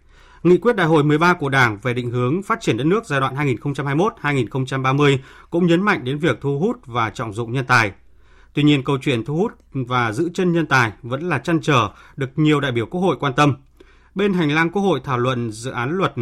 Nghị 0.42 0.58
quyết 0.58 0.76
đại 0.76 0.86
hội 0.86 1.04
13 1.04 1.34
của 1.34 1.48
Đảng 1.48 1.78
về 1.82 1.94
định 1.94 2.10
hướng 2.10 2.42
phát 2.42 2.60
triển 2.60 2.76
đất 2.76 2.84
nước 2.84 3.06
giai 3.06 3.20
đoạn 3.20 3.34
2021-2030 3.36 5.18
cũng 5.50 5.66
nhấn 5.66 5.82
mạnh 5.82 6.04
đến 6.04 6.18
việc 6.18 6.38
thu 6.40 6.58
hút 6.58 6.76
và 6.86 7.10
trọng 7.10 7.32
dụng 7.32 7.52
nhân 7.52 7.64
tài. 7.66 7.92
Tuy 8.54 8.62
nhiên, 8.62 8.84
câu 8.84 8.98
chuyện 8.98 9.24
thu 9.24 9.36
hút 9.36 9.52
và 9.72 10.12
giữ 10.12 10.30
chân 10.34 10.52
nhân 10.52 10.66
tài 10.66 10.92
vẫn 11.02 11.28
là 11.28 11.38
chăn 11.38 11.60
trở 11.60 11.90
được 12.16 12.30
nhiều 12.36 12.60
đại 12.60 12.72
biểu 12.72 12.86
Quốc 12.86 13.00
hội 13.00 13.16
quan 13.20 13.32
tâm. 13.32 13.54
Bên 14.14 14.32
hành 14.32 14.50
lang 14.50 14.70
Quốc 14.70 14.82
hội 14.82 15.00
thảo 15.04 15.18
luận 15.18 15.50
dự 15.52 15.70
án 15.70 15.90
luật 15.90 16.12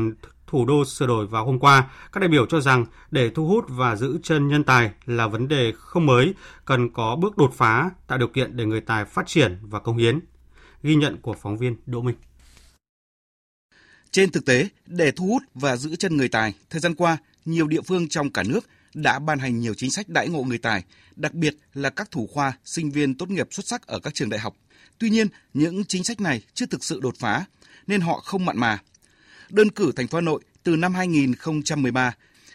thủ 0.56 0.64
đô 0.64 0.84
sửa 0.84 1.06
đổi 1.06 1.26
vào 1.26 1.46
hôm 1.46 1.58
qua, 1.58 1.90
các 2.12 2.20
đại 2.20 2.28
biểu 2.28 2.46
cho 2.46 2.60
rằng 2.60 2.86
để 3.10 3.30
thu 3.30 3.46
hút 3.46 3.64
và 3.68 3.96
giữ 3.96 4.18
chân 4.22 4.48
nhân 4.48 4.64
tài 4.64 4.90
là 5.06 5.26
vấn 5.26 5.48
đề 5.48 5.72
không 5.76 6.06
mới, 6.06 6.34
cần 6.64 6.92
có 6.92 7.16
bước 7.16 7.36
đột 7.36 7.52
phá, 7.56 7.90
tạo 8.06 8.18
điều 8.18 8.28
kiện 8.28 8.56
để 8.56 8.64
người 8.64 8.80
tài 8.80 9.04
phát 9.04 9.26
triển 9.26 9.58
và 9.62 9.80
công 9.80 9.96
hiến. 9.96 10.20
Ghi 10.82 10.94
nhận 10.94 11.16
của 11.16 11.34
phóng 11.42 11.58
viên 11.58 11.76
Đỗ 11.86 12.02
Minh. 12.02 12.16
Trên 14.10 14.30
thực 14.30 14.44
tế, 14.44 14.68
để 14.86 15.10
thu 15.10 15.26
hút 15.26 15.42
và 15.54 15.76
giữ 15.76 15.96
chân 15.96 16.16
người 16.16 16.28
tài, 16.28 16.54
thời 16.70 16.80
gian 16.80 16.94
qua, 16.94 17.16
nhiều 17.44 17.66
địa 17.66 17.82
phương 17.82 18.08
trong 18.08 18.30
cả 18.30 18.42
nước 18.42 18.60
đã 18.94 19.18
ban 19.18 19.38
hành 19.38 19.60
nhiều 19.60 19.74
chính 19.74 19.90
sách 19.90 20.08
đãi 20.08 20.28
ngộ 20.28 20.42
người 20.42 20.58
tài, 20.58 20.84
đặc 21.16 21.34
biệt 21.34 21.56
là 21.74 21.90
các 21.90 22.10
thủ 22.10 22.28
khoa, 22.32 22.52
sinh 22.64 22.90
viên 22.90 23.14
tốt 23.14 23.30
nghiệp 23.30 23.48
xuất 23.50 23.66
sắc 23.66 23.86
ở 23.86 23.98
các 23.98 24.14
trường 24.14 24.30
đại 24.30 24.40
học. 24.40 24.54
Tuy 24.98 25.10
nhiên, 25.10 25.26
những 25.54 25.84
chính 25.84 26.04
sách 26.04 26.20
này 26.20 26.42
chưa 26.54 26.66
thực 26.66 26.84
sự 26.84 27.00
đột 27.00 27.14
phá, 27.18 27.44
nên 27.86 28.00
họ 28.00 28.20
không 28.24 28.44
mặn 28.44 28.58
mà. 28.58 28.78
Đơn 29.50 29.70
cử 29.70 29.92
thành 29.96 30.06
phố 30.06 30.18
Hà 30.18 30.22
Nội 30.22 30.40
từ 30.62 30.76
năm 30.76 30.94
2013, 30.94 32.14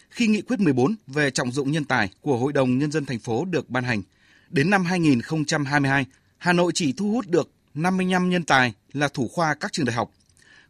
khi 0.09 0.27
nghị 0.27 0.41
quyết 0.41 0.59
14 0.59 0.95
về 1.07 1.31
trọng 1.31 1.51
dụng 1.51 1.71
nhân 1.71 1.85
tài 1.85 2.09
của 2.21 2.37
Hội 2.37 2.53
đồng 2.53 2.77
Nhân 2.77 2.91
dân 2.91 3.05
thành 3.05 3.19
phố 3.19 3.45
được 3.45 3.69
ban 3.69 3.83
hành, 3.83 4.01
đến 4.49 4.69
năm 4.69 4.85
2022, 4.85 6.05
Hà 6.37 6.53
Nội 6.53 6.71
chỉ 6.75 6.93
thu 6.93 7.11
hút 7.11 7.27
được 7.27 7.51
55 7.73 8.29
nhân 8.29 8.43
tài 8.43 8.73
là 8.93 9.07
thủ 9.07 9.27
khoa 9.27 9.53
các 9.53 9.73
trường 9.73 9.85
đại 9.85 9.95
học. 9.95 10.11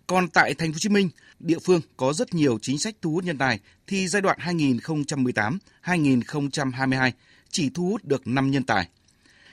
Còn 0.07 0.27
tại 0.27 0.53
thành 0.53 0.71
phố 0.71 0.73
Hồ 0.75 0.79
Chí 0.79 0.89
Minh, 0.89 1.09
địa 1.39 1.59
phương 1.59 1.81
có 1.97 2.13
rất 2.13 2.33
nhiều 2.33 2.59
chính 2.61 2.77
sách 2.77 2.95
thu 3.01 3.11
hút 3.11 3.23
nhân 3.23 3.37
tài 3.37 3.59
thì 3.87 4.07
giai 4.07 4.21
đoạn 4.21 4.37
2018-2022 5.83 7.11
chỉ 7.51 7.69
thu 7.69 7.89
hút 7.89 8.05
được 8.05 8.27
5 8.27 8.51
nhân 8.51 8.63
tài. 8.63 8.87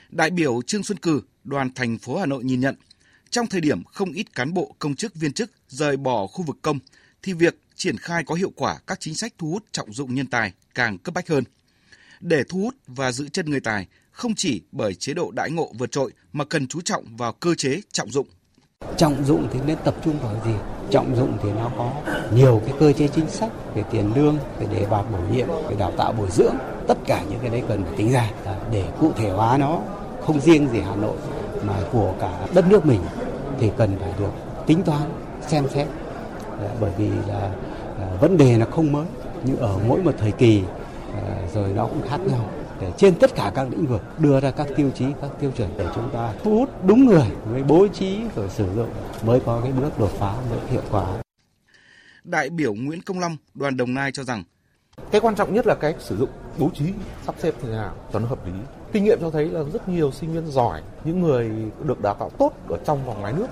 Đại 0.09 0.29
biểu 0.29 0.61
Trương 0.61 0.83
Xuân 0.83 0.97
Cử, 0.97 1.21
đoàn 1.43 1.73
thành 1.73 1.97
phố 1.97 2.19
Hà 2.19 2.25
Nội 2.25 2.43
nhìn 2.43 2.59
nhận, 2.59 2.75
trong 3.29 3.47
thời 3.47 3.61
điểm 3.61 3.83
không 3.83 4.11
ít 4.11 4.35
cán 4.35 4.53
bộ 4.53 4.75
công 4.79 4.95
chức 4.95 5.15
viên 5.15 5.33
chức 5.33 5.51
rời 5.67 5.97
bỏ 5.97 6.27
khu 6.27 6.43
vực 6.43 6.57
công 6.61 6.79
thì 7.23 7.33
việc 7.33 7.59
triển 7.75 7.97
khai 7.97 8.23
có 8.23 8.35
hiệu 8.35 8.51
quả 8.55 8.77
các 8.87 8.99
chính 8.99 9.15
sách 9.15 9.33
thu 9.37 9.47
hút 9.51 9.63
trọng 9.71 9.93
dụng 9.93 10.15
nhân 10.15 10.27
tài 10.27 10.53
càng 10.75 10.97
cấp 10.97 11.13
bách 11.13 11.27
hơn. 11.27 11.43
Để 12.19 12.43
thu 12.49 12.59
hút 12.59 12.75
và 12.87 13.11
giữ 13.11 13.29
chân 13.29 13.49
người 13.49 13.59
tài 13.59 13.87
không 14.11 14.35
chỉ 14.35 14.61
bởi 14.71 14.95
chế 14.95 15.13
độ 15.13 15.31
đãi 15.31 15.51
ngộ 15.51 15.71
vượt 15.77 15.91
trội 15.91 16.11
mà 16.33 16.45
cần 16.45 16.67
chú 16.67 16.81
trọng 16.81 17.17
vào 17.17 17.33
cơ 17.33 17.55
chế 17.55 17.81
trọng 17.91 18.11
dụng. 18.11 18.27
Trọng 18.97 19.25
dụng 19.25 19.47
thì 19.53 19.59
nên 19.67 19.77
tập 19.85 19.95
trung 20.05 20.19
vào 20.19 20.41
gì? 20.45 20.53
Trọng 20.91 21.15
dụng 21.15 21.37
thì 21.43 21.49
nó 21.51 21.71
có 21.77 22.01
nhiều 22.35 22.61
cái 22.65 22.75
cơ 22.79 22.93
chế 22.93 23.07
chính 23.15 23.29
sách 23.29 23.51
về 23.75 23.83
tiền 23.91 24.11
lương, 24.15 24.37
về 24.59 24.67
đề 24.75 24.85
bạt 24.85 25.05
bổ 25.11 25.19
nhiệm, 25.33 25.47
về 25.47 25.75
đào 25.79 25.93
tạo 25.97 26.13
bồi 26.13 26.27
dưỡng. 26.31 26.55
Tất 26.87 26.97
cả 27.05 27.23
những 27.29 27.39
cái 27.41 27.49
đấy 27.49 27.63
cần 27.67 27.83
phải 27.83 27.93
tính 27.97 28.11
ra 28.11 28.31
để 28.71 28.85
cụ 28.99 29.13
thể 29.17 29.29
hóa 29.29 29.57
nó 29.57 29.81
không 30.21 30.41
riêng 30.41 30.69
gì 30.73 30.79
Hà 30.79 30.95
Nội 30.95 31.17
mà 31.63 31.73
của 31.91 32.15
cả 32.19 32.47
đất 32.53 32.65
nước 32.67 32.85
mình 32.85 33.01
thì 33.59 33.71
cần 33.77 33.97
phải 33.99 34.13
được 34.19 34.31
tính 34.67 34.83
toán, 34.83 35.01
xem 35.47 35.67
xét. 35.69 35.87
Bởi 36.79 36.91
vì 36.97 37.09
là 37.27 37.51
à, 37.99 38.07
vấn 38.21 38.37
đề 38.37 38.57
là 38.57 38.65
không 38.65 38.91
mới 38.91 39.05
nhưng 39.43 39.57
ở 39.57 39.79
mỗi 39.87 40.03
một 40.03 40.11
thời 40.17 40.31
kỳ 40.31 40.63
à, 41.13 41.37
rồi 41.53 41.69
nó 41.75 41.85
cũng 41.85 42.01
khác 42.09 42.19
nhau 42.21 42.49
để 42.81 42.91
trên 42.97 43.15
tất 43.15 43.35
cả 43.35 43.51
các 43.55 43.67
lĩnh 43.69 43.85
vực 43.85 44.01
đưa 44.19 44.39
ra 44.39 44.51
các 44.51 44.67
tiêu 44.75 44.89
chí, 44.95 45.05
các 45.21 45.31
tiêu 45.39 45.51
chuẩn 45.57 45.69
để 45.77 45.85
chúng 45.95 46.09
ta 46.13 46.33
thu 46.43 46.59
hút 46.59 46.69
đúng 46.85 47.05
người 47.05 47.27
với 47.45 47.63
bố 47.63 47.87
trí 47.87 48.21
rồi 48.35 48.49
sử 48.49 48.75
dụng 48.75 48.89
mới 49.25 49.39
có 49.39 49.61
cái 49.63 49.71
bước 49.71 49.99
đột 49.99 50.11
phá 50.11 50.33
mới 50.49 50.59
hiệu 50.69 50.81
quả. 50.91 51.21
Đại 52.23 52.49
biểu 52.49 52.73
Nguyễn 52.73 53.01
Công 53.01 53.19
Long, 53.19 53.37
đoàn 53.53 53.77
Đồng 53.77 53.93
Nai 53.93 54.11
cho 54.11 54.23
rằng 54.23 54.43
cái 55.11 55.21
quan 55.21 55.35
trọng 55.35 55.53
nhất 55.53 55.67
là 55.67 55.75
cái 55.75 55.95
sử 55.99 56.17
dụng 56.17 56.29
bố 56.57 56.69
trí 56.73 56.85
sắp 57.25 57.35
xếp 57.37 57.53
thế 57.61 57.69
nào 57.69 57.93
cho 58.13 58.19
nó 58.19 58.27
hợp 58.27 58.45
lý. 58.45 58.51
Kinh 58.91 59.03
nghiệm 59.03 59.19
cho 59.21 59.29
thấy 59.29 59.45
là 59.45 59.63
rất 59.73 59.89
nhiều 59.89 60.11
sinh 60.11 60.33
viên 60.33 60.47
giỏi, 60.47 60.81
những 61.03 61.21
người 61.21 61.51
được 61.83 62.01
đào 62.01 62.13
tạo 62.13 62.29
tốt 62.37 62.51
ở 62.69 62.77
trong 62.85 62.99
và 63.05 63.13
ngoài 63.13 63.33
nước 63.33 63.47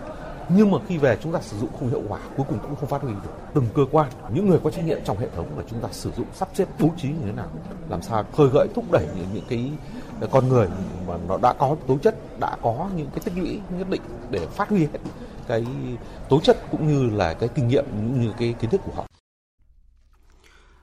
nhưng 0.49 0.71
mà 0.71 0.77
khi 0.87 0.97
về 0.97 1.17
chúng 1.23 1.31
ta 1.31 1.39
sử 1.41 1.57
dụng 1.57 1.69
không 1.79 1.89
hiệu 1.89 2.01
quả 2.07 2.19
cuối 2.37 2.45
cùng 2.49 2.59
cũng 2.59 2.75
không 2.75 2.89
phát 2.89 3.01
huy 3.01 3.13
được. 3.13 3.31
Từng 3.53 3.65
cơ 3.75 3.85
quan 3.91 4.11
những 4.33 4.49
người 4.49 4.59
có 4.63 4.71
trách 4.71 4.85
nhiệm 4.85 4.99
trong 5.05 5.17
hệ 5.17 5.27
thống 5.35 5.57
là 5.57 5.63
chúng 5.69 5.79
ta 5.79 5.89
sử 5.91 6.11
dụng 6.17 6.25
sắp 6.33 6.49
xếp 6.53 6.67
bố 6.79 6.89
trí 6.97 7.07
như 7.07 7.25
thế 7.25 7.31
nào 7.31 7.47
làm 7.89 8.01
sao 8.01 8.23
khơi 8.37 8.47
gợi 8.53 8.67
thúc 8.75 8.85
đẩy 8.91 9.05
những, 9.15 9.27
những 9.33 9.43
cái 9.49 9.71
con 10.31 10.49
người 10.49 10.67
mà 11.07 11.17
nó 11.27 11.37
đã 11.41 11.53
có 11.53 11.75
tố 11.87 11.97
chất 11.97 12.15
đã 12.39 12.55
có 12.61 12.89
những 12.95 13.07
cái 13.15 13.19
tích 13.23 13.37
lũy 13.37 13.59
nhất 13.77 13.89
định 13.89 14.01
để 14.29 14.47
phát 14.47 14.69
huy 14.69 14.79
hết 14.79 14.99
cái 15.47 15.65
tố 16.29 16.39
chất 16.39 16.57
cũng 16.71 16.87
như 16.87 17.15
là 17.15 17.33
cái 17.33 17.49
kinh 17.49 17.67
nghiệm 17.67 17.85
cũng 17.85 18.21
như 18.21 18.31
cái 18.39 18.55
kiến 18.59 18.69
thức 18.69 18.81
của 18.85 18.91
họ. 18.95 19.05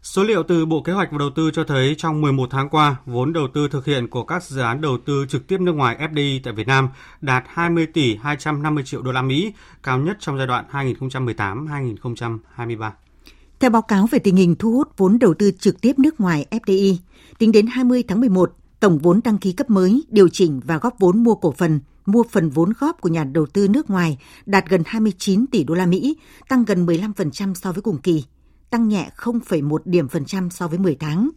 Số 0.05 0.25
liệu 0.25 0.43
từ 0.43 0.67
Bộ 0.67 0.83
Kế 0.83 0.93
hoạch 0.93 1.13
và 1.13 1.19
Đầu 1.19 1.31
tư 1.31 1.51
cho 1.51 1.65
thấy 1.65 1.95
trong 1.99 2.21
11 2.21 2.51
tháng 2.51 2.69
qua, 2.69 2.97
vốn 3.07 3.33
đầu 3.33 3.49
tư 3.55 3.69
thực 3.69 3.85
hiện 3.85 4.09
của 4.09 4.25
các 4.25 4.45
dự 4.45 4.61
án 4.61 4.81
đầu 4.81 4.99
tư 5.07 5.27
trực 5.29 5.47
tiếp 5.47 5.61
nước 5.61 5.73
ngoài 5.73 5.97
FDI 6.13 6.41
tại 6.45 6.53
Việt 6.53 6.67
Nam 6.67 6.89
đạt 7.21 7.45
20 7.49 7.87
tỷ 7.87 8.17
250 8.17 8.85
triệu 8.87 9.03
đô 9.03 9.13
la 9.13 9.23
Mỹ, 9.23 9.53
cao 9.83 9.99
nhất 9.99 10.17
trong 10.21 10.39
giai 10.39 10.47
đoạn 10.47 10.65
2018-2023. 10.73 12.91
Theo 13.61 13.71
báo 13.71 13.83
cáo 13.83 14.07
về 14.07 14.19
tình 14.19 14.37
hình 14.37 14.55
thu 14.59 14.73
hút 14.73 14.89
vốn 14.97 15.19
đầu 15.19 15.35
tư 15.35 15.51
trực 15.59 15.81
tiếp 15.81 15.99
nước 15.99 16.21
ngoài 16.21 16.47
FDI, 16.51 16.97
tính 17.39 17.53
đến 17.53 17.67
20 17.67 18.05
tháng 18.09 18.21
11, 18.21 18.53
tổng 18.81 18.99
vốn 18.99 19.21
đăng 19.25 19.39
ký 19.39 19.53
cấp 19.53 19.71
mới, 19.71 20.05
điều 20.09 20.29
chỉnh 20.29 20.61
và 20.65 20.79
góp 20.79 20.95
vốn 20.99 21.23
mua 21.23 21.35
cổ 21.35 21.53
phần, 21.53 21.81
mua 22.07 22.23
phần 22.31 22.51
vốn 22.51 22.73
góp 22.81 23.01
của 23.01 23.09
nhà 23.09 23.25
đầu 23.25 23.47
tư 23.47 23.69
nước 23.69 23.91
ngoài 23.91 24.19
đạt 24.47 24.69
gần 24.69 24.83
29 24.87 25.47
tỷ 25.47 25.65
đô 25.65 25.75
la 25.75 25.87
Mỹ, 25.87 26.17
tăng 26.49 26.65
gần 26.65 26.87
15% 26.87 27.55
so 27.55 27.73
với 27.73 27.83
cùng 27.83 27.99
kỳ 27.99 28.25
tăng 28.75 28.89
nhẹ 28.89 29.11
0,1 29.17 29.79
điểm 29.85 30.09
phần 30.09 30.25
trăm 30.25 30.51
so 30.51 30.69
với 30.69 30.79
10 30.79 30.95
tháng. 30.95 31.31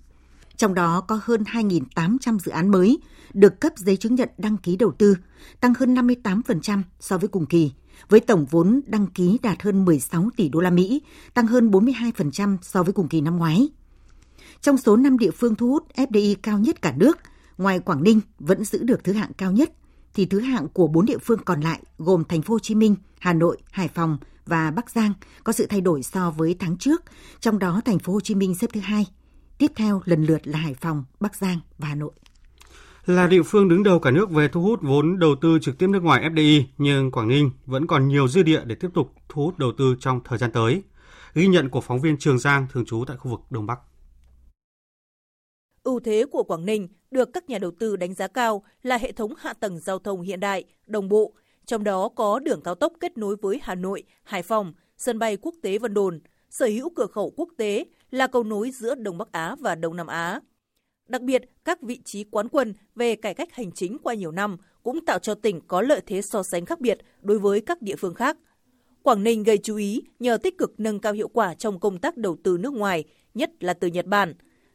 Trong 0.56 0.74
đó 0.74 1.02
có 1.02 1.20
hơn 1.24 1.44
2.800 1.44 2.40
dự 2.40 2.52
án 2.52 2.70
mới 2.72 2.98
được 3.34 3.60
cấp 3.60 3.74
giấy 3.76 3.98
chứng 3.98 4.16
nhận 4.16 4.30
đăng 4.38 4.58
ký 4.58 4.76
đầu 4.76 4.92
tư, 4.92 5.16
tăng 5.60 5.74
hơn 5.74 5.96
58% 5.96 6.82
so 7.00 7.18
với 7.18 7.28
cùng 7.28 7.46
kỳ, 7.46 7.72
với 8.10 8.20
tổng 8.20 8.46
vốn 8.46 8.82
đăng 8.88 9.08
ký 9.08 9.38
đạt 9.44 9.62
hơn 9.62 9.86
16 9.86 10.30
tỷ 10.36 10.50
đô 10.50 10.60
la 10.60 10.70
Mỹ, 10.70 11.02
tăng 11.34 11.48
hơn 11.48 11.72
42% 11.72 12.58
so 12.62 12.84
với 12.84 12.94
cùng 12.94 13.08
kỳ 13.08 13.22
năm 13.22 13.38
ngoái. 13.38 13.70
Trong 14.62 14.78
số 14.78 14.96
5 14.96 15.18
địa 15.18 15.32
phương 15.32 15.56
thu 15.56 15.68
hút 15.68 15.84
FDI 15.96 16.36
cao 16.44 16.60
nhất 16.60 16.82
cả 16.82 16.94
nước, 16.98 17.18
ngoài 17.58 17.80
Quảng 17.80 18.04
Ninh 18.04 18.22
vẫn 18.40 18.64
giữ 18.64 18.84
được 18.84 19.04
thứ 19.04 19.14
hạng 19.14 19.32
cao 19.38 19.52
nhất, 19.52 19.72
thì 20.14 20.26
thứ 20.26 20.40
hạng 20.40 20.68
của 20.70 20.88
4 20.88 21.06
địa 21.06 21.18
phương 21.18 21.40
còn 21.46 21.62
lại 21.62 21.80
gồm 21.98 22.24
Thành 22.30 22.42
phố 22.42 22.54
Hồ 22.54 22.60
Chí 22.60 22.76
Minh, 22.76 22.96
Hà 23.20 23.34
Nội, 23.34 23.58
Hải 23.72 23.88
Phòng, 23.88 24.18
và 24.48 24.72
Bắc 24.72 24.90
Giang 24.90 25.14
có 25.44 25.54
sự 25.54 25.66
thay 25.70 25.82
đổi 25.82 26.04
so 26.04 26.32
với 26.32 26.56
tháng 26.60 26.78
trước, 26.78 27.04
trong 27.40 27.60
đó 27.60 27.82
thành 27.86 28.00
phố 28.00 28.14
Hồ 28.14 28.20
Chí 28.20 28.36
Minh 28.36 28.56
xếp 28.56 28.68
thứ 28.74 28.80
hai. 28.80 29.06
Tiếp 29.58 29.72
theo 29.76 30.02
lần 30.06 30.24
lượt 30.24 30.48
là 30.48 30.60
Hải 30.60 30.74
Phòng, 30.74 31.04
Bắc 31.20 31.36
Giang 31.36 31.60
và 31.78 31.88
Hà 31.88 31.96
Nội. 31.96 32.12
Là 33.06 33.28
địa 33.28 33.44
phương 33.44 33.70
đứng 33.70 33.84
đầu 33.84 34.00
cả 34.00 34.12
nước 34.12 34.32
về 34.32 34.48
thu 34.48 34.62
hút 34.62 34.80
vốn 34.82 35.20
đầu 35.20 35.36
tư 35.42 35.60
trực 35.62 35.78
tiếp 35.78 35.88
nước 35.88 36.04
ngoài 36.04 36.30
FDI, 36.30 36.64
nhưng 36.78 37.12
Quảng 37.12 37.28
Ninh 37.28 37.52
vẫn 37.66 37.88
còn 37.88 38.08
nhiều 38.08 38.28
dư 38.28 38.44
địa 38.44 38.62
để 38.66 38.76
tiếp 38.76 38.90
tục 38.94 39.12
thu 39.30 39.46
hút 39.46 39.58
đầu 39.58 39.72
tư 39.78 39.96
trong 40.00 40.20
thời 40.24 40.38
gian 40.38 40.52
tới. 40.52 40.84
Ghi 41.34 41.48
nhận 41.48 41.70
của 41.70 41.82
phóng 41.82 42.02
viên 42.02 42.18
Trường 42.18 42.40
Giang 42.40 42.68
thường 42.72 42.86
trú 42.86 43.04
tại 43.08 43.18
khu 43.18 43.32
vực 43.32 43.42
Đông 43.50 43.66
Bắc. 43.66 43.80
Ưu 45.84 46.00
thế 46.00 46.26
của 46.32 46.44
Quảng 46.44 46.66
Ninh 46.66 46.88
được 47.12 47.30
các 47.34 47.50
nhà 47.50 47.60
đầu 47.60 47.72
tư 47.80 47.96
đánh 47.96 48.14
giá 48.14 48.28
cao 48.28 48.64
là 48.84 48.98
hệ 48.98 49.12
thống 49.12 49.34
hạ 49.38 49.54
tầng 49.54 49.80
giao 49.80 50.00
thông 50.00 50.22
hiện 50.22 50.40
đại, 50.40 50.64
đồng 50.88 51.10
bộ, 51.10 51.34
trong 51.68 51.84
đó 51.84 52.10
có 52.10 52.40
đường 52.40 52.62
cao 52.62 52.76
tốc 52.76 52.94
kết 53.00 53.18
nối 53.18 53.36
với 53.42 53.60
Hà 53.62 53.76
Nội, 53.76 54.04
Hải 54.24 54.44
Phòng, 54.44 54.74
sân 54.98 55.20
bay 55.20 55.38
quốc 55.38 55.56
tế 55.62 55.78
Vân 55.78 55.94
Đồn, 55.94 56.20
sở 56.50 56.66
hữu 56.66 56.90
cửa 56.90 57.08
khẩu 57.08 57.34
quốc 57.38 57.50
tế 57.58 57.86
là 58.12 58.28
cầu 58.28 58.44
nối 58.44 58.72
giữa 58.72 58.96
Đông 58.96 59.18
Bắc 59.18 59.32
Á 59.32 59.56
và 59.60 59.76
Đông 59.76 59.96
Nam 59.96 60.08
Á. 60.08 60.40
Đặc 61.08 61.22
biệt, 61.22 61.42
các 61.66 61.82
vị 61.82 62.00
trí 62.06 62.24
quán 62.24 62.50
quân 62.50 62.74
về 62.96 63.16
cải 63.16 63.34
cách 63.34 63.54
hành 63.54 63.72
chính 63.72 63.98
qua 64.04 64.14
nhiều 64.14 64.32
năm 64.32 64.58
cũng 64.84 65.06
tạo 65.06 65.20
cho 65.20 65.36
tỉnh 65.36 65.62
có 65.68 65.82
lợi 65.82 66.02
thế 66.06 66.22
so 66.22 66.44
sánh 66.44 66.66
khác 66.66 66.80
biệt 66.80 66.98
đối 67.22 67.40
với 67.40 67.62
các 67.62 67.82
địa 67.82 67.96
phương 67.96 68.14
khác. 68.14 68.38
Quảng 69.04 69.24
Ninh 69.24 69.44
gây 69.44 69.58
chú 69.58 69.76
ý 69.76 70.02
nhờ 70.20 70.38
tích 70.38 70.58
cực 70.58 70.74
nâng 70.78 71.00
cao 71.00 71.14
hiệu 71.14 71.28
quả 71.28 71.54
trong 71.54 71.80
công 71.80 72.00
tác 72.00 72.18
đầu 72.18 72.38
tư 72.44 72.58
nước 72.58 72.74
ngoài, 72.74 73.04
nhất 73.34 73.52
là 73.60 73.74
từ 73.74 73.88
Nhật 73.88 74.06
Bản. 74.06 74.34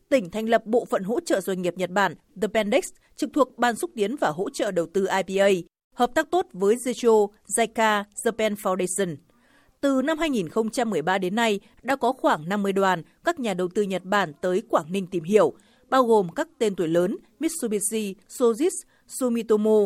Tỉnh 0.09 0.31
thành 0.31 0.49
lập 0.49 0.67
bộ 0.67 0.85
phận 0.85 1.03
hỗ 1.03 1.21
trợ 1.21 1.41
doanh 1.41 1.63
nghiệp 1.63 1.75
Nhật 1.77 1.91
Bản 1.91 2.15
The 2.43 2.49
Pendex 2.55 2.93
trực 3.17 3.31
thuộc 3.33 3.59
Ban 3.59 3.77
xúc 3.77 3.91
tiến 3.95 4.17
và 4.17 4.29
hỗ 4.29 4.51
trợ 4.51 4.71
đầu 4.71 4.87
tư 4.87 5.07
IPA 5.27 5.72
hợp 5.95 6.11
tác 6.15 6.31
tốt 6.31 6.47
với 6.53 6.77
Zecho, 6.77 7.29
JICA, 7.57 8.05
Japan 8.25 8.55
Foundation. 8.55 9.17
Từ 9.81 10.03
năm 10.03 10.19
2013 10.19 11.19
đến 11.19 11.35
nay, 11.35 11.61
đã 11.83 11.97
có 11.97 12.13
khoảng 12.13 12.49
50 12.49 12.73
đoàn 12.73 13.03
các 13.25 13.41
nhà 13.41 13.55
đầu 13.55 13.69
tư 13.75 13.83
Nhật 13.83 14.05
Bản 14.05 14.33
tới 14.41 14.63
Quảng 14.69 14.93
Ninh 14.93 15.07
tìm 15.07 15.25
hiểu, 15.25 15.53
bao 15.91 16.05
gồm 16.05 16.29
các 16.29 16.49
tên 16.59 16.75
tuổi 16.75 16.89
lớn 16.89 17.17
Mitsubishi, 17.41 18.15
Sojitz, 18.29 18.71
Sumitomo. 19.09 19.81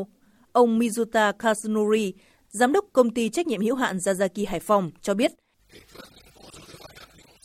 Ông 0.53 0.79
Mizuta 0.79 1.33
Kasunori, 1.33 2.13
giám 2.49 2.73
đốc 2.73 2.85
công 2.93 3.11
ty 3.11 3.29
trách 3.29 3.47
nhiệm 3.47 3.61
hữu 3.61 3.75
hạn 3.75 3.97
Yazaki 3.97 4.49
Hải 4.49 4.61
Phòng 4.61 4.91
cho 5.03 5.15
biết. 5.15 5.33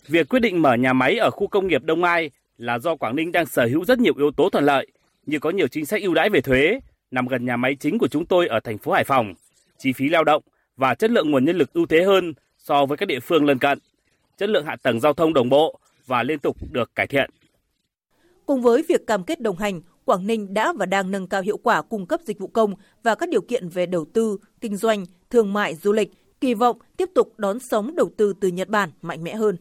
Việc 0.08 0.30
quyết 0.30 0.39
định 0.39 0.62
mở 0.62 0.74
nhà 0.74 0.94
máy 0.94 1.18
ở 1.18 1.32
khu 1.32 1.48
công 1.48 1.68
nghiệp 1.68 1.84
Đông 1.84 2.03
Ai 2.03 2.30
là 2.58 2.80
do 2.80 2.96
Quảng 2.96 3.15
Ninh 3.15 3.32
đang 3.32 3.46
sở 3.46 3.65
hữu 3.65 3.86
rất 3.86 4.00
nhiều 4.00 4.13
yếu 4.18 4.32
tố 4.32 4.50
thuận 4.50 4.65
lợi, 4.65 4.88
như 5.25 5.39
có 5.39 5.50
nhiều 5.50 5.68
chính 5.68 5.86
sách 5.86 6.01
ưu 6.01 6.13
đãi 6.13 6.30
về 6.30 6.41
thuế, 6.41 6.80
nằm 7.12 7.27
gần 7.27 7.46
nhà 7.46 7.58
máy 7.58 7.75
chính 7.75 7.98
của 7.98 8.08
chúng 8.08 8.25
tôi 8.25 8.48
ở 8.48 8.60
thành 8.60 8.77
phố 8.77 8.91
Hải 8.91 9.03
Phòng, 9.03 9.34
chi 9.77 9.94
phí 9.94 10.10
lao 10.10 10.24
động 10.24 10.44
và 10.77 10.96
chất 10.96 11.12
lượng 11.12 11.32
nguồn 11.32 11.46
nhân 11.46 11.58
lực 11.58 11.74
ưu 11.74 11.86
thế 11.86 12.03
hơn 12.03 12.34
so 12.58 12.86
với 12.86 12.98
các 12.98 13.06
địa 13.06 13.20
phương 13.20 13.46
lân 13.46 13.60
cận. 13.60 13.80
Chất 14.38 14.50
lượng 14.50 14.65
hạ 14.65 14.75
tầng 14.84 15.00
giao 15.00 15.13
thông 15.13 15.34
đồng 15.34 15.50
bộ 15.50 15.80
và 16.06 16.24
liên 16.24 16.39
tục 16.39 16.58
được 16.72 16.96
cải 16.96 17.08
thiện. 17.08 17.30
Cùng 18.46 18.62
với 18.62 18.84
việc 18.89 19.08
cam 19.08 19.24
kết 19.24 19.41
đồng 19.41 19.58
hành, 19.58 19.82
Quảng 20.06 20.27
Ninh 20.27 20.53
đã 20.53 20.74
và 20.74 20.86
đang 20.86 21.12
nâng 21.12 21.27
cao 21.27 21.41
hiệu 21.41 21.58
quả 21.58 21.82
cung 21.82 22.06
cấp 22.06 22.20
dịch 22.25 22.39
vụ 22.39 22.48
công 22.48 22.75
và 23.03 23.15
các 23.15 23.30
điều 23.30 23.41
kiện 23.41 23.70
về 23.70 23.86
đầu 23.86 24.06
tư, 24.13 24.38
kinh 24.62 24.77
doanh, 24.77 25.06
thương 25.30 25.53
mại, 25.53 25.75
du 25.75 25.91
lịch, 25.91 26.12
kỳ 26.41 26.53
vọng 26.53 26.77
tiếp 26.98 27.10
tục 27.15 27.34
đón 27.38 27.60
sóng 27.60 27.96
đầu 27.96 28.10
tư 28.18 28.34
từ 28.41 28.48
Nhật 28.48 28.68
Bản 28.68 28.89
mạnh 29.01 29.24
mẽ 29.24 29.36
hơn. 29.36 29.56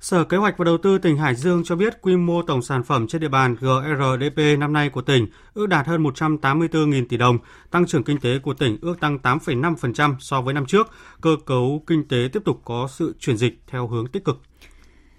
Sở 0.00 0.24
Kế 0.24 0.36
hoạch 0.36 0.58
và 0.58 0.64
Đầu 0.64 0.78
tư 0.78 0.98
tỉnh 0.98 1.16
Hải 1.16 1.34
Dương 1.34 1.64
cho 1.64 1.76
biết 1.76 2.02
quy 2.02 2.16
mô 2.16 2.42
tổng 2.42 2.62
sản 2.62 2.84
phẩm 2.84 3.06
trên 3.06 3.20
địa 3.20 3.28
bàn 3.28 3.56
GRDP 3.60 4.58
năm 4.58 4.72
nay 4.72 4.90
của 4.90 5.02
tỉnh 5.02 5.26
ước 5.54 5.66
đạt 5.66 5.86
hơn 5.86 6.02
184.000 6.02 7.06
tỷ 7.08 7.16
đồng, 7.16 7.38
tăng 7.70 7.86
trưởng 7.86 8.04
kinh 8.04 8.20
tế 8.20 8.38
của 8.38 8.54
tỉnh 8.54 8.78
ước 8.82 9.00
tăng 9.00 9.18
8,5% 9.22 10.16
so 10.20 10.42
với 10.42 10.54
năm 10.54 10.66
trước, 10.66 10.90
cơ 11.20 11.36
cấu 11.46 11.82
kinh 11.86 12.08
tế 12.08 12.28
tiếp 12.32 12.42
tục 12.44 12.60
có 12.64 12.88
sự 12.90 13.14
chuyển 13.20 13.36
dịch 13.36 13.62
theo 13.66 13.88
hướng 13.88 14.06
tích 14.06 14.24
cực. 14.24 14.40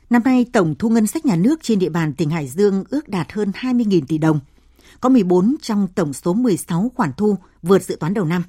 Năm 0.10 0.22
nay, 0.26 0.46
tổng 0.54 0.76
thu 0.80 0.90
ngân 0.90 1.08
sách 1.08 1.26
nhà 1.26 1.36
nước 1.36 1.64
trên 1.64 1.80
địa 1.80 1.90
bàn 1.90 2.14
tỉnh 2.14 2.30
Hải 2.30 2.48
Dương 2.48 2.84
ước 2.90 3.10
đạt 3.10 3.32
hơn 3.32 3.52
20.000 3.56 4.02
tỷ 4.08 4.18
đồng. 4.18 4.40
Có 5.02 5.10
14 5.10 5.56
trong 5.62 5.88
tổng 5.96 6.14
số 6.14 6.34
16 6.34 6.92
khoản 6.96 7.12
thu 7.18 7.38
vượt 7.62 7.84
dự 7.84 7.98
toán 8.00 8.14
đầu 8.14 8.26
năm. 8.26 8.44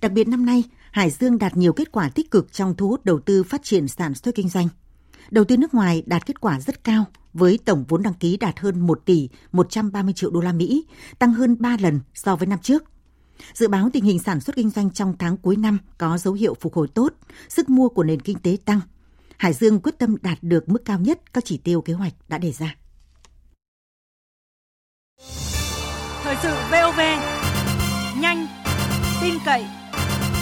Đặc 0.00 0.12
biệt 0.12 0.28
năm 0.28 0.46
nay, 0.46 0.64
Hải 0.90 1.10
Dương 1.10 1.38
đạt 1.38 1.56
nhiều 1.56 1.72
kết 1.72 1.92
quả 1.92 2.08
tích 2.08 2.30
cực 2.30 2.52
trong 2.52 2.74
thu 2.74 2.88
hút 2.88 3.04
đầu 3.04 3.20
tư 3.20 3.42
phát 3.42 3.62
triển 3.62 3.88
sản 3.88 4.14
xuất 4.14 4.34
kinh 4.34 4.48
doanh. 4.48 4.68
Đầu 5.30 5.44
tư 5.44 5.56
nước 5.56 5.74
ngoài 5.74 6.02
đạt 6.06 6.26
kết 6.26 6.40
quả 6.40 6.60
rất 6.60 6.84
cao 6.84 7.04
với 7.32 7.58
tổng 7.64 7.84
vốn 7.88 8.02
đăng 8.02 8.14
ký 8.14 8.36
đạt 8.36 8.58
hơn 8.58 8.80
1 8.80 9.00
tỷ 9.04 9.28
130 9.52 10.14
triệu 10.14 10.30
đô 10.30 10.40
la 10.40 10.52
Mỹ, 10.52 10.86
tăng 11.18 11.32
hơn 11.32 11.56
3 11.60 11.76
lần 11.80 12.00
so 12.14 12.36
với 12.36 12.46
năm 12.46 12.58
trước. 12.62 12.84
Dự 13.54 13.68
báo 13.68 13.90
tình 13.92 14.04
hình 14.04 14.18
sản 14.18 14.40
xuất 14.40 14.56
kinh 14.56 14.70
doanh 14.70 14.90
trong 14.90 15.14
tháng 15.18 15.36
cuối 15.36 15.56
năm 15.56 15.78
có 15.98 16.18
dấu 16.18 16.34
hiệu 16.34 16.54
phục 16.60 16.74
hồi 16.74 16.88
tốt, 16.88 17.12
sức 17.48 17.68
mua 17.68 17.88
của 17.88 18.02
nền 18.02 18.20
kinh 18.20 18.38
tế 18.38 18.56
tăng. 18.64 18.80
Hải 19.36 19.52
Dương 19.52 19.80
quyết 19.80 19.98
tâm 19.98 20.16
đạt 20.22 20.38
được 20.42 20.68
mức 20.68 20.84
cao 20.84 20.98
nhất 21.00 21.32
các 21.32 21.44
chỉ 21.44 21.58
tiêu 21.58 21.80
kế 21.80 21.92
hoạch 21.92 22.12
đã 22.28 22.38
đề 22.38 22.52
ra. 22.52 22.76
Thời 26.22 26.36
sự 26.42 26.54
VOV, 26.70 27.00
nhanh, 28.20 28.46
tin 29.22 29.34
cậy, 29.44 29.64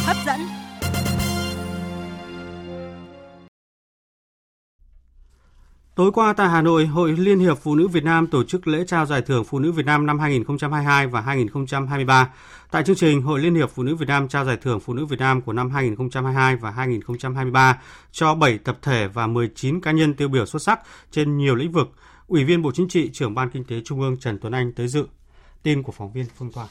hấp 0.05 0.17
dẫn. 0.27 0.62
Tối 5.95 6.13
qua 6.13 6.33
tại 6.33 6.49
Hà 6.49 6.63
Nội, 6.63 6.87
Hội 6.87 7.13
Liên 7.13 7.39
hiệp 7.39 7.59
Phụ 7.59 7.75
nữ 7.75 7.89
Việt 7.89 8.05
Nam 8.05 8.27
tổ 8.27 8.45
chức 8.45 8.69
lễ 8.69 8.85
trao 8.87 9.07
giải 9.07 9.23
thưởng 9.23 9.45
Phụ 9.45 9.59
nữ 9.59 9.73
Việt 9.73 9.87
Nam 9.87 10.07
năm 10.07 10.19
2022 10.19 11.07
và 11.07 11.21
2023. 11.21 12.35
Tại 12.71 12.83
chương 12.85 12.97
trình, 12.97 13.23
Hội 13.23 13.41
Liên 13.41 13.55
hiệp 13.55 13.71
Phụ 13.71 13.83
nữ 13.83 13.95
Việt 13.95 14.09
Nam 14.09 14.29
trao 14.29 14.45
giải 14.45 14.57
thưởng 14.57 14.81
Phụ 14.81 14.95
nữ 14.95 15.07
Việt 15.07 15.19
Nam 15.19 15.41
của 15.41 15.53
năm 15.53 15.71
2022 15.71 16.57
và 16.57 16.71
2023 16.71 17.81
cho 18.13 18.35
7 18.35 18.59
tập 18.59 18.79
thể 18.83 19.09
và 19.09 19.27
19 19.27 19.81
cá 19.81 19.93
nhân 19.93 20.15
tiêu 20.15 20.29
biểu 20.29 20.47
xuất 20.47 20.63
sắc 20.63 20.81
trên 21.11 21.39
nhiều 21.39 21.55
lĩnh 21.55 21.73
vực. 21.73 21.89
Ủy 22.27 22.45
viên 22.45 22.63
Bộ 22.63 22.73
Chính 22.75 22.89
trị, 22.89 23.11
trưởng 23.13 23.35
Ban 23.35 23.51
Kinh 23.51 23.65
tế 23.65 23.77
Trung 23.85 24.01
ương 24.01 24.17
Trần 24.17 24.39
Tuấn 24.39 24.53
Anh 24.53 24.73
tới 24.73 24.89
dự. 24.89 25.07
Tin 25.63 25.83
của 25.83 25.93
phóng 25.93 26.13
viên 26.13 26.27
Phương 26.39 26.53
Toàn. 26.55 26.69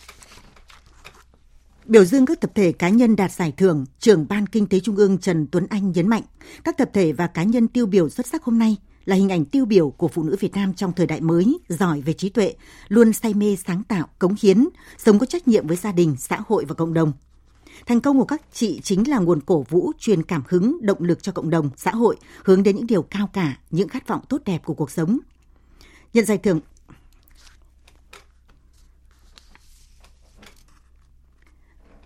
Biểu 1.85 2.05
dương 2.05 2.25
các 2.25 2.41
tập 2.41 2.51
thể 2.55 2.71
cá 2.71 2.89
nhân 2.89 3.15
đạt 3.15 3.31
giải 3.31 3.53
thưởng, 3.57 3.85
trưởng 3.99 4.27
Ban 4.29 4.47
Kinh 4.47 4.67
tế 4.67 4.79
Trung 4.79 4.95
ương 4.95 5.17
Trần 5.17 5.47
Tuấn 5.51 5.67
Anh 5.69 5.91
nhấn 5.91 6.07
mạnh, 6.07 6.23
các 6.63 6.77
tập 6.77 6.89
thể 6.93 7.11
và 7.11 7.27
cá 7.27 7.43
nhân 7.43 7.67
tiêu 7.67 7.85
biểu 7.85 8.09
xuất 8.09 8.27
sắc 8.27 8.43
hôm 8.43 8.59
nay 8.59 8.77
là 9.05 9.15
hình 9.15 9.29
ảnh 9.29 9.45
tiêu 9.45 9.65
biểu 9.65 9.89
của 9.89 10.07
phụ 10.07 10.23
nữ 10.23 10.35
Việt 10.39 10.53
Nam 10.53 10.73
trong 10.73 10.93
thời 10.93 11.07
đại 11.07 11.21
mới, 11.21 11.59
giỏi 11.67 12.01
về 12.01 12.13
trí 12.13 12.29
tuệ, 12.29 12.53
luôn 12.87 13.13
say 13.13 13.33
mê 13.33 13.57
sáng 13.67 13.83
tạo, 13.83 14.07
cống 14.19 14.35
hiến, 14.41 14.67
sống 14.97 15.19
có 15.19 15.25
trách 15.25 15.47
nhiệm 15.47 15.67
với 15.67 15.77
gia 15.77 15.91
đình, 15.91 16.15
xã 16.19 16.39
hội 16.47 16.65
và 16.65 16.75
cộng 16.75 16.93
đồng. 16.93 17.11
Thành 17.85 18.01
công 18.01 18.19
của 18.19 18.25
các 18.25 18.41
chị 18.53 18.81
chính 18.83 19.09
là 19.09 19.19
nguồn 19.19 19.41
cổ 19.41 19.65
vũ, 19.69 19.91
truyền 19.99 20.23
cảm 20.23 20.43
hứng, 20.47 20.77
động 20.81 21.03
lực 21.03 21.23
cho 21.23 21.31
cộng 21.31 21.49
đồng, 21.49 21.69
xã 21.77 21.91
hội, 21.91 22.17
hướng 22.43 22.63
đến 22.63 22.75
những 22.75 22.87
điều 22.87 23.01
cao 23.01 23.29
cả, 23.33 23.57
những 23.71 23.87
khát 23.87 24.07
vọng 24.07 24.21
tốt 24.29 24.41
đẹp 24.45 24.61
của 24.65 24.73
cuộc 24.73 24.91
sống. 24.91 25.19
Nhận 26.13 26.25
giải 26.25 26.37
thưởng 26.37 26.59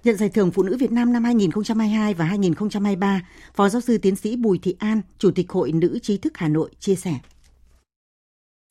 Nhận 0.05 0.17
giải 0.17 0.29
thưởng 0.29 0.51
Phụ 0.51 0.63
nữ 0.63 0.77
Việt 0.79 0.91
Nam 0.91 1.13
năm 1.13 1.23
2022 1.23 2.13
và 2.13 2.25
2023, 2.25 3.21
Phó 3.53 3.69
giáo 3.69 3.81
sư 3.81 3.97
tiến 3.97 4.15
sĩ 4.15 4.35
Bùi 4.35 4.59
Thị 4.63 4.75
An, 4.79 5.01
Chủ 5.19 5.31
tịch 5.31 5.51
Hội 5.51 5.71
Nữ 5.71 5.99
trí 6.01 6.17
thức 6.17 6.33
Hà 6.35 6.47
Nội 6.47 6.69
chia 6.79 6.95
sẻ. 6.95 7.13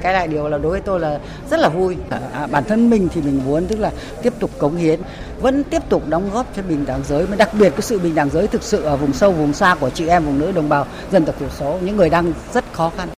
Cái 0.02 0.12
đại 0.12 0.28
điều 0.28 0.48
là 0.48 0.58
đối 0.58 0.70
với 0.72 0.80
tôi 0.80 1.00
là 1.00 1.20
rất 1.50 1.60
là 1.60 1.68
vui. 1.68 1.96
À, 2.10 2.46
bản 2.46 2.64
thân 2.68 2.90
mình 2.90 3.08
thì 3.12 3.22
mình 3.22 3.40
muốn 3.44 3.66
tức 3.66 3.78
là 3.78 3.92
tiếp 4.22 4.32
tục 4.40 4.50
cống 4.58 4.76
hiến, 4.76 5.00
vẫn 5.40 5.64
tiếp 5.64 5.82
tục 5.88 6.08
đóng 6.08 6.30
góp 6.32 6.56
cho 6.56 6.62
bình 6.62 6.84
đẳng 6.86 7.02
giới, 7.04 7.26
mà 7.26 7.36
đặc 7.36 7.50
biệt 7.58 7.70
cái 7.70 7.82
sự 7.82 7.98
bình 7.98 8.14
đẳng 8.14 8.30
giới 8.30 8.46
thực 8.46 8.62
sự 8.62 8.82
ở 8.82 8.96
vùng 8.96 9.12
sâu, 9.12 9.32
vùng 9.32 9.52
xa 9.52 9.76
của 9.80 9.90
chị 9.90 10.06
em 10.06 10.24
vùng 10.24 10.38
nữ 10.38 10.52
đồng 10.52 10.68
bào 10.68 10.86
dân 11.12 11.24
tộc 11.24 11.38
thiểu 11.38 11.50
số, 11.50 11.78
những 11.84 11.96
người 11.96 12.10
đang 12.10 12.32
rất 12.52 12.72
khó 12.72 12.92
khăn. 12.96 13.08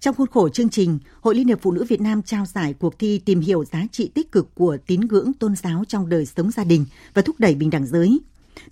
Trong 0.00 0.14
khuôn 0.14 0.28
khổ 0.28 0.48
chương 0.48 0.68
trình, 0.68 0.98
Hội 1.20 1.34
Liên 1.34 1.48
hiệp 1.48 1.62
Phụ 1.62 1.72
nữ 1.72 1.84
Việt 1.88 2.00
Nam 2.00 2.22
trao 2.22 2.46
giải 2.46 2.74
cuộc 2.74 2.98
thi 2.98 3.18
tìm 3.24 3.40
hiểu 3.40 3.64
giá 3.64 3.82
trị 3.92 4.10
tích 4.14 4.32
cực 4.32 4.54
của 4.54 4.76
tín 4.86 5.00
ngưỡng 5.00 5.32
tôn 5.32 5.56
giáo 5.56 5.84
trong 5.88 6.08
đời 6.08 6.26
sống 6.26 6.50
gia 6.50 6.64
đình 6.64 6.84
và 7.14 7.22
thúc 7.22 7.36
đẩy 7.38 7.54
bình 7.54 7.70
đẳng 7.70 7.86
giới. 7.86 8.20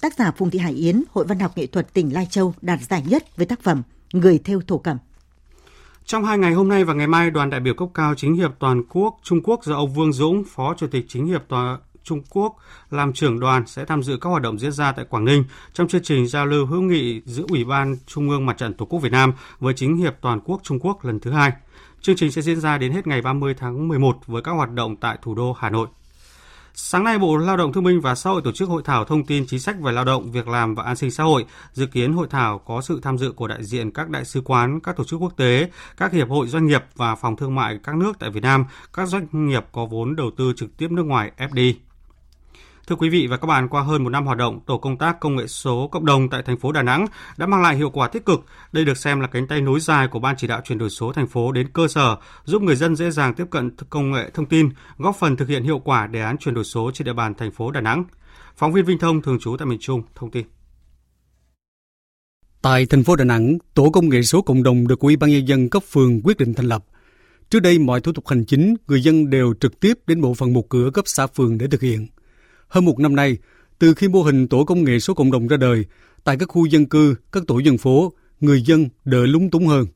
Tác 0.01 0.15
giả 0.19 0.31
Phùng 0.31 0.51
Thị 0.51 0.59
Hải 0.59 0.73
Yến, 0.73 1.03
Hội 1.11 1.25
Văn 1.25 1.39
học 1.39 1.59
Nghệ 1.59 1.67
thuật 1.67 1.95
tỉnh 1.95 2.15
Lai 2.15 2.27
Châu 2.31 2.55
đạt 2.61 2.81
giải 2.83 3.05
nhất 3.09 3.37
với 3.37 3.47
tác 3.47 3.61
phẩm 3.63 3.83
Người 4.13 4.39
theo 4.39 4.61
thổ 4.67 4.79
cẩm. 4.79 4.97
Trong 6.05 6.25
hai 6.25 6.39
ngày 6.39 6.53
hôm 6.53 6.69
nay 6.69 6.85
và 6.85 6.95
ngày 6.95 7.07
mai, 7.07 7.31
đoàn 7.31 7.51
đại 7.51 7.61
biểu 7.61 7.75
cấp 7.75 7.89
cao 7.95 8.15
chính 8.15 8.35
hiệp 8.35 8.51
toàn 8.59 8.83
quốc 8.91 9.19
Trung 9.23 9.43
Quốc 9.43 9.65
do 9.65 9.75
ông 9.75 9.95
Vương 9.95 10.13
Dũng, 10.13 10.45
Phó 10.45 10.75
Chủ 10.79 10.87
tịch 10.87 11.05
chính 11.09 11.27
hiệp 11.27 11.43
toàn 11.49 11.79
Trung 12.05 12.23
Quốc 12.31 12.57
làm 12.91 13.13
trưởng 13.13 13.41
đoàn 13.41 13.67
sẽ 13.67 13.85
tham 13.85 14.03
dự 14.03 14.19
các 14.21 14.31
hoạt 14.31 14.43
động 14.43 14.59
diễn 14.59 14.73
ra 14.73 14.93
tại 14.93 15.05
Quảng 15.05 15.25
Ninh 15.25 15.45
trong 15.73 15.89
chương 15.89 16.03
trình 16.03 16.27
giao 16.27 16.47
lưu 16.47 16.67
hữu 16.67 16.83
nghị 16.83 17.21
giữa 17.25 17.45
Ủy 17.49 17.65
ban 17.65 17.97
Trung 18.07 18.31
ương 18.31 18.47
Mặt 18.47 18.59
trận 18.59 18.75
Tổ 18.75 18.85
quốc 18.85 18.99
Việt 19.01 19.13
Nam 19.13 19.33
với 19.61 19.75
chính 19.75 19.97
hiệp 19.97 20.15
toàn 20.21 20.41
quốc 20.41 20.61
Trung 20.63 20.79
Quốc 20.81 21.05
lần 21.05 21.21
thứ 21.21 21.31
hai. 21.31 21.53
Chương 22.01 22.17
trình 22.17 22.33
sẽ 22.33 22.43
diễn 22.43 22.61
ra 22.61 22.79
đến 22.79 22.93
hết 22.93 23.07
ngày 23.07 23.23
30 23.23 23.55
tháng 23.59 23.89
11 23.89 24.17
với 24.27 24.43
các 24.43 24.53
hoạt 24.53 24.71
động 24.71 24.97
tại 24.97 25.19
thủ 25.23 25.35
đô 25.35 25.53
Hà 25.53 25.71
Nội. 25.71 25.89
Sáng 26.81 27.05
nay, 27.05 27.19
Bộ 27.19 27.37
Lao 27.37 27.57
động 27.57 27.73
Thương 27.73 27.85
binh 27.85 28.01
và 28.01 28.15
Xã 28.15 28.31
hội 28.31 28.43
tổ 28.45 28.53
chức 28.53 28.69
hội 28.69 28.83
thảo 28.85 29.05
thông 29.05 29.25
tin 29.25 29.47
chính 29.47 29.61
sách 29.61 29.77
về 29.81 29.93
lao 29.93 30.05
động, 30.05 30.33
việc 30.33 30.49
làm 30.49 30.75
và 30.75 30.83
an 30.83 30.97
sinh 30.97 31.11
xã 31.11 31.25
hội. 31.25 31.45
Dự 31.73 31.87
kiến 31.87 32.13
hội 32.13 32.27
thảo 32.31 32.59
có 32.59 32.81
sự 32.81 33.01
tham 33.03 33.19
dự 33.19 33.33
của 33.33 33.49
đại 33.49 33.65
diện 33.65 33.91
các 33.91 34.09
đại 34.09 34.25
sứ 34.25 34.41
quán, 34.41 34.81
các 34.81 34.97
tổ 34.97 35.05
chức 35.05 35.23
quốc 35.23 35.33
tế, 35.37 35.71
các 35.97 36.13
hiệp 36.13 36.29
hội 36.29 36.47
doanh 36.47 36.67
nghiệp 36.67 36.85
và 36.97 37.15
phòng 37.15 37.37
thương 37.37 37.55
mại 37.55 37.79
các 37.83 37.95
nước 37.95 38.13
tại 38.19 38.31
Việt 38.31 38.43
Nam, 38.43 38.65
các 38.93 39.09
doanh 39.09 39.27
nghiệp 39.33 39.65
có 39.73 39.87
vốn 39.87 40.17
đầu 40.17 40.31
tư 40.37 40.53
trực 40.57 40.77
tiếp 40.77 40.91
nước 40.91 41.03
ngoài 41.03 41.33
FDI. 41.37 41.75
Thưa 42.89 42.97
quý 42.97 43.09
vị 43.09 43.27
và 43.27 43.37
các 43.37 43.47
bạn, 43.47 43.69
qua 43.69 43.83
hơn 43.83 44.05
một 44.05 44.11
năm 44.11 44.27
hoạt 44.27 44.39
động, 44.39 44.61
tổ 44.67 44.79
công 44.79 44.99
tác 44.99 45.21
công 45.21 45.37
nghệ 45.37 45.47
số 45.47 45.89
cộng 45.93 46.05
đồng 46.07 46.29
tại 46.29 46.43
thành 46.47 46.59
phố 46.59 46.73
Đà 46.73 46.83
Nẵng 46.83 47.07
đã 47.37 47.47
mang 47.47 47.63
lại 47.63 47.77
hiệu 47.77 47.91
quả 47.91 48.09
tích 48.09 48.25
cực. 48.25 48.45
Đây 48.73 48.85
được 48.85 48.97
xem 48.97 49.21
là 49.21 49.27
cánh 49.27 49.47
tay 49.47 49.61
nối 49.61 49.81
dài 49.81 50.09
của 50.09 50.19
ban 50.19 50.37
chỉ 50.39 50.47
đạo 50.47 50.61
chuyển 50.65 50.79
đổi 50.79 50.91
số 50.91 51.13
thành 51.13 51.27
phố 51.27 51.53
đến 51.53 51.69
cơ 51.73 51.89
sở, 51.89 52.17
giúp 52.45 52.63
người 52.63 52.77
dân 52.77 52.97
dễ 52.97 53.11
dàng 53.11 53.35
tiếp 53.35 53.45
cận 53.51 53.71
công 53.91 54.11
nghệ 54.11 54.31
thông 54.35 54.47
tin, 54.47 54.69
góp 54.99 55.17
phần 55.17 55.37
thực 55.37 55.49
hiện 55.49 55.63
hiệu 55.63 55.79
quả 55.79 56.07
đề 56.07 56.21
án 56.23 56.39
chuyển 56.39 56.55
đổi 56.55 56.65
số 56.65 56.91
trên 56.95 57.05
địa 57.05 57.13
bàn 57.13 57.35
thành 57.35 57.53
phố 57.53 57.71
Đà 57.71 57.81
Nẵng. 57.81 58.05
Phóng 58.57 58.73
viên 58.73 58.85
Vinh 58.85 58.99
Thông 58.99 59.23
thường 59.23 59.39
trú 59.41 59.57
tại 59.57 59.67
miền 59.67 59.79
Trung 59.81 60.03
thông 60.15 60.31
tin. 60.31 60.47
Tại 62.63 62.87
thành 62.87 63.05
phố 63.05 63.17
Đà 63.17 63.25
Nẵng, 63.25 63.59
tổ 63.75 63.91
công 63.91 64.09
nghệ 64.09 64.23
số 64.23 64.43
cộng 64.43 64.63
đồng 64.63 64.89
được 64.89 65.01
Ủy 65.01 65.17
ban 65.17 65.31
nhân 65.31 65.49
dân 65.49 65.69
cấp 65.69 65.83
phường 65.91 66.21
quyết 66.23 66.37
định 66.39 66.55
thành 66.55 66.67
lập. 66.67 66.85
Trước 67.51 67.61
đây 67.61 67.79
mọi 67.79 68.01
thủ 68.01 68.13
tục 68.13 68.29
hành 68.29 68.45
chính, 68.45 68.75
người 68.87 69.03
dân 69.03 69.31
đều 69.31 69.55
trực 69.61 69.81
tiếp 69.81 69.95
đến 70.07 70.21
bộ 70.21 70.35
phận 70.35 70.53
một 70.53 70.69
cửa 70.69 70.91
cấp 70.95 71.05
xã 71.09 71.27
phường 71.27 71.59
để 71.59 71.67
thực 71.71 71.83
hiện. 71.83 72.07
Hơn 72.69 72.85
một 72.85 72.99
năm 72.99 73.17
nay, 73.17 73.37
từ 73.79 73.95
khi 73.95 74.09
mô 74.09 74.23
hình 74.23 74.49
tổ 74.49 74.65
công 74.65 74.85
nghệ 74.85 75.01
số 75.01 75.15
cộng 75.15 75.31
đồng 75.31 75.49
ra 75.49 75.57
đời, 75.57 75.85
tại 76.25 76.37
các 76.37 76.49
khu 76.49 76.67
dân 76.67 76.87
cư, 76.87 77.15
các 77.33 77.43
tổ 77.47 77.59
dân 77.59 77.79
phố, 77.79 78.13
người 78.41 78.63
dân 78.63 78.89
đỡ 79.05 79.27
lúng 79.27 79.51
túng 79.51 79.67
hơn. 79.67 79.87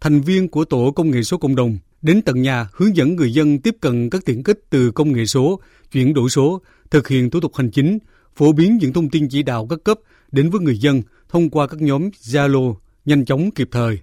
Thành 0.00 0.20
viên 0.20 0.48
của 0.48 0.64
tổ 0.64 0.90
công 0.90 1.10
nghệ 1.10 1.22
số 1.22 1.38
cộng 1.38 1.56
đồng 1.56 1.78
đến 2.02 2.22
tận 2.22 2.42
nhà 2.42 2.68
hướng 2.72 2.96
dẫn 2.96 3.16
người 3.16 3.32
dân 3.32 3.58
tiếp 3.58 3.76
cận 3.80 4.10
các 4.10 4.24
tiện 4.24 4.42
ích 4.44 4.60
từ 4.70 4.90
công 4.90 5.12
nghệ 5.12 5.26
số, 5.26 5.60
chuyển 5.92 6.14
đổi 6.14 6.30
số, 6.30 6.62
thực 6.90 7.08
hiện 7.08 7.30
thủ 7.30 7.40
tục 7.40 7.52
hành 7.56 7.70
chính, 7.70 7.98
phổ 8.36 8.52
biến 8.52 8.76
những 8.76 8.92
thông 8.92 9.10
tin 9.10 9.28
chỉ 9.28 9.42
đạo 9.42 9.66
các 9.70 9.78
cấp 9.84 9.98
đến 10.32 10.50
với 10.50 10.60
người 10.60 10.78
dân 10.78 11.02
thông 11.28 11.50
qua 11.50 11.66
các 11.66 11.82
nhóm 11.82 12.10
Zalo 12.22 12.74
nhanh 13.04 13.24
chóng 13.24 13.50
kịp 13.50 13.68
thời. 13.70 13.98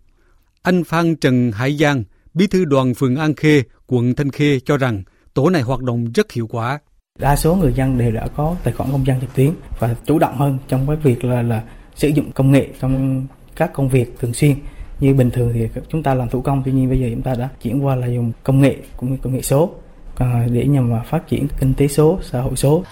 Anh 0.62 0.84
Phan 0.84 1.16
Trần 1.16 1.52
Hải 1.52 1.78
Giang, 1.78 2.04
bí 2.34 2.48
thư 2.48 2.66
đoàn 2.66 2.94
phường 2.94 3.16
An 3.16 3.34
Khê, 3.34 3.64
quận 3.88 4.16
Thanh 4.16 4.32
Khê 4.32 4.60
cho 4.60 4.78
rằng 4.78 5.04
tổ 5.34 5.50
này 5.50 5.62
hoạt 5.62 5.82
động 5.82 6.12
rất 6.16 6.32
hiệu 6.32 6.48
quả 6.48 6.80
đa 7.20 7.36
số 7.36 7.56
người 7.56 7.74
dân 7.74 7.98
đều 7.98 8.12
đã 8.12 8.28
có 8.28 8.56
tài 8.64 8.74
khoản 8.74 8.92
công 8.92 9.06
dân 9.06 9.22
trực 9.22 9.36
tuyến 9.36 9.52
và 9.80 9.96
chủ 10.06 10.20
động 10.20 10.38
hơn 10.38 10.58
trong 10.68 10.88
cái 10.88 10.96
việc 10.96 11.24
là 11.24 11.42
là 11.42 11.64
sử 11.96 12.08
dụng 12.08 12.32
công 12.32 12.52
nghệ 12.52 12.68
trong 12.80 13.26
các 13.56 13.74
công 13.74 13.90
việc 13.90 14.20
thường 14.20 14.34
xuyên 14.34 14.56
như 15.00 15.14
bình 15.14 15.32
thường 15.32 15.52
thì 15.54 15.68
chúng 15.90 16.04
ta 16.04 16.14
làm 16.14 16.30
thủ 16.30 16.42
công 16.42 16.62
tuy 16.66 16.72
nhiên 16.72 16.90
bây 16.90 17.00
giờ 17.00 17.08
chúng 17.12 17.22
ta 17.22 17.36
đã 17.36 17.50
chuyển 17.62 17.86
qua 17.86 17.96
là 17.96 18.08
dùng 18.08 18.32
công 18.44 18.62
nghệ 18.62 18.76
cũng 18.98 19.12
như 19.12 19.18
công 19.22 19.34
nghệ 19.34 19.42
số 19.42 19.72
à, 20.16 20.48
để 20.52 20.66
nhằm 20.66 20.90
mà 20.90 21.02
phát 21.10 21.28
triển 21.28 21.48
kinh 21.60 21.74
tế 21.74 21.88
số 21.88 22.20
xã 22.32 22.42
hội 22.42 22.56
số 22.56 22.84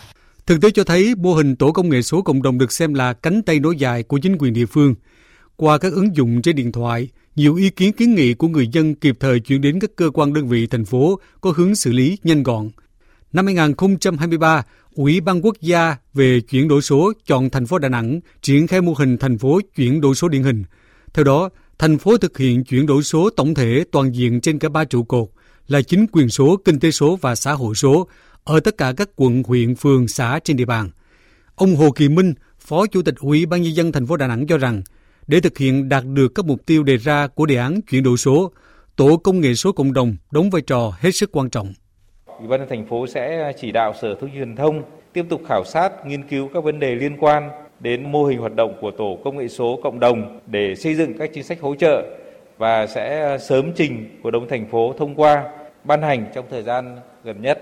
Thực 0.47 0.61
tế 0.61 0.71
cho 0.71 0.83
thấy 0.83 1.15
mô 1.15 1.33
hình 1.33 1.55
tổ 1.55 1.71
công 1.71 1.89
nghệ 1.89 2.01
số 2.01 2.21
cộng 2.21 2.41
đồng 2.41 2.57
được 2.57 2.71
xem 2.71 2.93
là 2.93 3.13
cánh 3.13 3.41
tay 3.41 3.59
nối 3.59 3.75
dài 3.77 4.03
của 4.03 4.17
chính 4.17 4.37
quyền 4.39 4.53
địa 4.53 4.65
phương. 4.65 4.95
Qua 5.55 5.77
các 5.77 5.93
ứng 5.93 6.15
dụng 6.15 6.41
trên 6.41 6.55
điện 6.55 6.71
thoại, 6.71 7.09
nhiều 7.35 7.55
ý 7.55 7.69
kiến 7.69 7.93
kiến 7.93 8.15
nghị 8.15 8.33
của 8.33 8.47
người 8.47 8.67
dân 8.67 8.95
kịp 8.95 9.15
thời 9.19 9.39
chuyển 9.39 9.61
đến 9.61 9.79
các 9.79 9.89
cơ 9.95 10.09
quan 10.13 10.33
đơn 10.33 10.47
vị 10.47 10.67
thành 10.67 10.85
phố 10.85 11.19
có 11.41 11.53
hướng 11.55 11.75
xử 11.75 11.91
lý 11.91 12.17
nhanh 12.23 12.43
gọn. 12.43 12.69
Năm 13.33 13.45
2023, 13.45 14.63
Ủy 14.95 15.21
ban 15.21 15.45
quốc 15.45 15.55
gia 15.61 15.95
về 16.13 16.41
chuyển 16.41 16.67
đổi 16.67 16.81
số 16.81 17.13
chọn 17.25 17.49
thành 17.49 17.65
phố 17.65 17.77
Đà 17.77 17.89
Nẵng 17.89 18.19
triển 18.41 18.67
khai 18.67 18.81
mô 18.81 18.93
hình 18.93 19.17
thành 19.17 19.37
phố 19.37 19.59
chuyển 19.75 20.01
đổi 20.01 20.15
số 20.15 20.27
điển 20.27 20.43
hình. 20.43 20.63
Theo 21.13 21.23
đó, 21.23 21.49
thành 21.79 21.97
phố 21.97 22.17
thực 22.17 22.37
hiện 22.37 22.63
chuyển 22.63 22.85
đổi 22.85 23.03
số 23.03 23.29
tổng 23.29 23.53
thể 23.53 23.83
toàn 23.91 24.15
diện 24.15 24.41
trên 24.41 24.59
cả 24.59 24.69
ba 24.69 24.85
trụ 24.85 25.03
cột 25.03 25.27
là 25.67 25.81
chính 25.81 26.05
quyền 26.11 26.29
số, 26.29 26.57
kinh 26.65 26.79
tế 26.79 26.91
số 26.91 27.15
và 27.21 27.35
xã 27.35 27.53
hội 27.53 27.75
số 27.75 28.07
ở 28.43 28.59
tất 28.59 28.77
cả 28.77 28.93
các 28.97 29.09
quận, 29.15 29.43
huyện, 29.47 29.75
phường, 29.75 30.07
xã 30.07 30.39
trên 30.43 30.57
địa 30.57 30.65
bàn. 30.65 30.89
Ông 31.55 31.75
Hồ 31.75 31.91
Kỳ 31.91 32.09
Minh, 32.09 32.33
Phó 32.59 32.85
Chủ 32.87 33.01
tịch 33.01 33.15
Ủy 33.19 33.45
ban 33.45 33.61
nhân 33.61 33.75
dân 33.75 33.91
thành 33.91 34.07
phố 34.07 34.17
Đà 34.17 34.27
Nẵng 34.27 34.47
cho 34.47 34.57
rằng, 34.57 34.83
để 35.27 35.39
thực 35.39 35.57
hiện 35.57 35.89
đạt 35.89 36.03
được 36.05 36.35
các 36.35 36.45
mục 36.45 36.65
tiêu 36.65 36.83
đề 36.83 36.97
ra 36.97 37.27
của 37.27 37.45
đề 37.45 37.55
án 37.55 37.81
chuyển 37.81 38.03
đổi 38.03 38.17
số, 38.17 38.51
tổ 38.95 39.17
công 39.17 39.41
nghệ 39.41 39.53
số 39.53 39.71
cộng 39.71 39.93
đồng 39.93 40.15
đóng 40.31 40.49
vai 40.49 40.61
trò 40.61 40.93
hết 40.99 41.11
sức 41.11 41.29
quan 41.31 41.49
trọng. 41.49 41.73
Ủy 42.39 42.47
ban 42.47 42.59
nhân 42.59 42.69
thành 42.69 42.85
phố 42.85 43.07
sẽ 43.07 43.53
chỉ 43.57 43.71
đạo 43.71 43.93
Sở 43.93 44.15
Thông 44.15 44.29
tin 44.29 44.39
Truyền 44.39 44.55
thông 44.55 44.83
tiếp 45.13 45.25
tục 45.29 45.41
khảo 45.47 45.63
sát, 45.65 46.05
nghiên 46.05 46.27
cứu 46.27 46.49
các 46.53 46.63
vấn 46.63 46.79
đề 46.79 46.95
liên 46.95 47.17
quan 47.19 47.49
đến 47.79 48.11
mô 48.11 48.23
hình 48.23 48.39
hoạt 48.39 48.55
động 48.55 48.77
của 48.81 48.91
tổ 48.91 49.17
công 49.23 49.37
nghệ 49.37 49.47
số 49.47 49.79
cộng 49.83 49.99
đồng 49.99 50.39
để 50.45 50.75
xây 50.75 50.95
dựng 50.95 51.17
các 51.17 51.29
chính 51.33 51.43
sách 51.43 51.61
hỗ 51.61 51.75
trợ 51.75 52.03
và 52.57 52.87
sẽ 52.87 53.37
sớm 53.41 53.71
trình 53.75 54.19
của 54.23 54.31
đồng 54.31 54.47
thành 54.47 54.65
phố 54.71 54.93
thông 54.97 55.15
qua 55.15 55.43
ban 55.83 56.01
hành 56.01 56.25
trong 56.33 56.45
thời 56.49 56.63
gian 56.63 56.97
gần 57.23 57.41
nhất. 57.41 57.59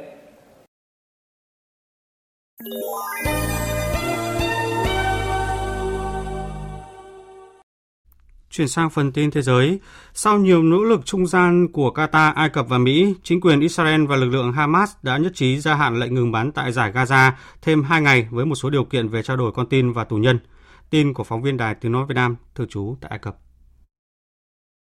Chuyển 8.57 8.67
sang 8.67 8.89
phần 8.89 9.11
tin 9.11 9.31
thế 9.31 9.41
giới, 9.41 9.79
sau 10.13 10.37
nhiều 10.37 10.63
nỗ 10.63 10.83
lực 10.83 11.05
trung 11.05 11.27
gian 11.27 11.67
của 11.71 11.91
Qatar, 11.95 12.33
Ai 12.33 12.49
Cập 12.49 12.67
và 12.69 12.77
Mỹ, 12.77 13.13
chính 13.23 13.41
quyền 13.41 13.59
Israel 13.59 14.05
và 14.05 14.15
lực 14.15 14.29
lượng 14.29 14.51
Hamas 14.51 14.91
đã 15.01 15.17
nhất 15.17 15.31
trí 15.35 15.59
gia 15.59 15.75
hạn 15.75 15.99
lệnh 15.99 16.13
ngừng 16.13 16.31
bắn 16.31 16.51
tại 16.51 16.71
giải 16.71 16.91
Gaza 16.91 17.31
thêm 17.61 17.83
2 17.83 18.01
ngày 18.01 18.27
với 18.31 18.45
một 18.45 18.55
số 18.55 18.69
điều 18.69 18.83
kiện 18.83 19.07
về 19.07 19.23
trao 19.23 19.37
đổi 19.37 19.51
con 19.51 19.69
tin 19.69 19.91
và 19.91 20.03
tù 20.03 20.15
nhân. 20.15 20.39
Tin 20.89 21.13
của 21.13 21.23
phóng 21.23 21.41
viên 21.41 21.57
Đài 21.57 21.75
Tiếng 21.75 21.91
Nói 21.91 22.05
Việt 22.07 22.13
Nam, 22.15 22.35
thường 22.55 22.67
trú 22.67 22.95
tại 23.01 23.09
Ai 23.09 23.19
Cập. 23.19 23.37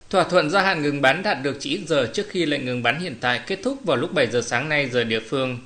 Thỏa 0.10 0.24
thuận 0.24 0.50
gia 0.50 0.62
hạn 0.62 0.82
ngừng 0.82 1.02
bắn 1.02 1.24
đạt 1.24 1.38
được 1.44 1.58
chỉ 1.60 1.70
ít 1.70 1.82
giờ 1.88 2.12
trước 2.14 2.26
khi 2.30 2.46
lệnh 2.46 2.66
ngừng 2.66 2.84
bắn 2.84 3.00
hiện 3.00 3.16
tại 3.22 3.42
kết 3.48 3.60
thúc 3.64 3.78
vào 3.86 3.98
lúc 3.98 4.14
7 4.14 4.28
giờ 4.28 4.42
sáng 4.42 4.70
nay 4.70 4.90
giờ 4.90 5.04
địa 5.04 5.22
phương. 5.30 5.58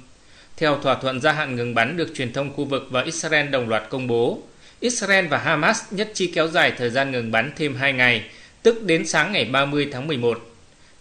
Theo 0.57 0.77
thỏa 0.83 0.95
thuận 0.95 1.21
gia 1.21 1.31
hạn 1.31 1.55
ngừng 1.55 1.75
bắn 1.75 1.97
được 1.97 2.11
truyền 2.15 2.33
thông 2.33 2.53
khu 2.53 2.65
vực 2.65 2.87
và 2.89 3.01
Israel 3.01 3.49
đồng 3.49 3.69
loạt 3.69 3.83
công 3.89 4.07
bố, 4.07 4.39
Israel 4.79 5.27
và 5.27 5.37
Hamas 5.37 5.81
nhất 5.91 6.11
trí 6.13 6.27
kéo 6.27 6.47
dài 6.47 6.71
thời 6.77 6.89
gian 6.89 7.11
ngừng 7.11 7.31
bắn 7.31 7.51
thêm 7.55 7.75
2 7.75 7.93
ngày, 7.93 8.23
tức 8.63 8.83
đến 8.83 9.07
sáng 9.07 9.31
ngày 9.31 9.45
30 9.45 9.89
tháng 9.91 10.07
11. 10.07 10.49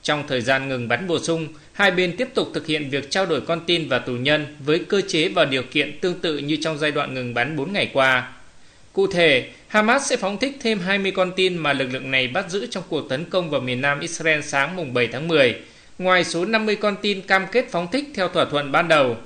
Trong 0.03 0.25
thời 0.29 0.41
gian 0.41 0.69
ngừng 0.69 0.89
bắn 0.89 1.07
bổ 1.07 1.19
sung, 1.19 1.49
hai 1.73 1.91
bên 1.91 2.17
tiếp 2.17 2.29
tục 2.35 2.51
thực 2.55 2.67
hiện 2.67 2.91
việc 2.91 3.11
trao 3.11 3.27
đổi 3.27 3.41
con 3.41 3.61
tin 3.67 3.89
và 3.89 3.99
tù 3.99 4.13
nhân 4.13 4.57
với 4.61 4.79
cơ 4.79 5.01
chế 5.09 5.29
và 5.29 5.45
điều 5.45 5.63
kiện 5.63 5.99
tương 6.01 6.21
tự 6.21 6.39
như 6.39 6.57
trong 6.61 6.79
giai 6.79 6.91
đoạn 6.91 7.15
ngừng 7.15 7.35
bắn 7.35 7.57
4 7.57 7.73
ngày 7.73 7.91
qua. 7.93 8.33
Cụ 8.93 9.07
thể, 9.07 9.49
Hamas 9.69 10.11
sẽ 10.11 10.17
phóng 10.17 10.39
thích 10.39 10.57
thêm 10.63 10.81
20 10.81 11.11
con 11.11 11.33
tin 11.37 11.57
mà 11.57 11.73
lực 11.73 11.89
lượng 11.93 12.11
này 12.11 12.29
bắt 12.29 12.51
giữ 12.51 12.67
trong 12.71 12.85
cuộc 12.89 13.09
tấn 13.09 13.25
công 13.25 13.51
vào 13.51 13.61
miền 13.61 13.81
nam 13.81 14.01
Israel 14.01 14.41
sáng 14.41 14.77
mùng 14.77 14.95
7 14.95 15.09
tháng 15.13 15.29
10, 15.29 15.57
ngoài 15.99 16.25
số 16.25 16.45
50 16.45 16.77
con 16.77 16.97
tin 17.03 17.21
cam 17.21 17.47
kết 17.53 17.65
phóng 17.71 17.89
thích 17.93 18.05
theo 18.15 18.29
thỏa 18.29 18.45
thuận 18.45 18.73
ban 18.73 18.89
đầu. 18.89 19.17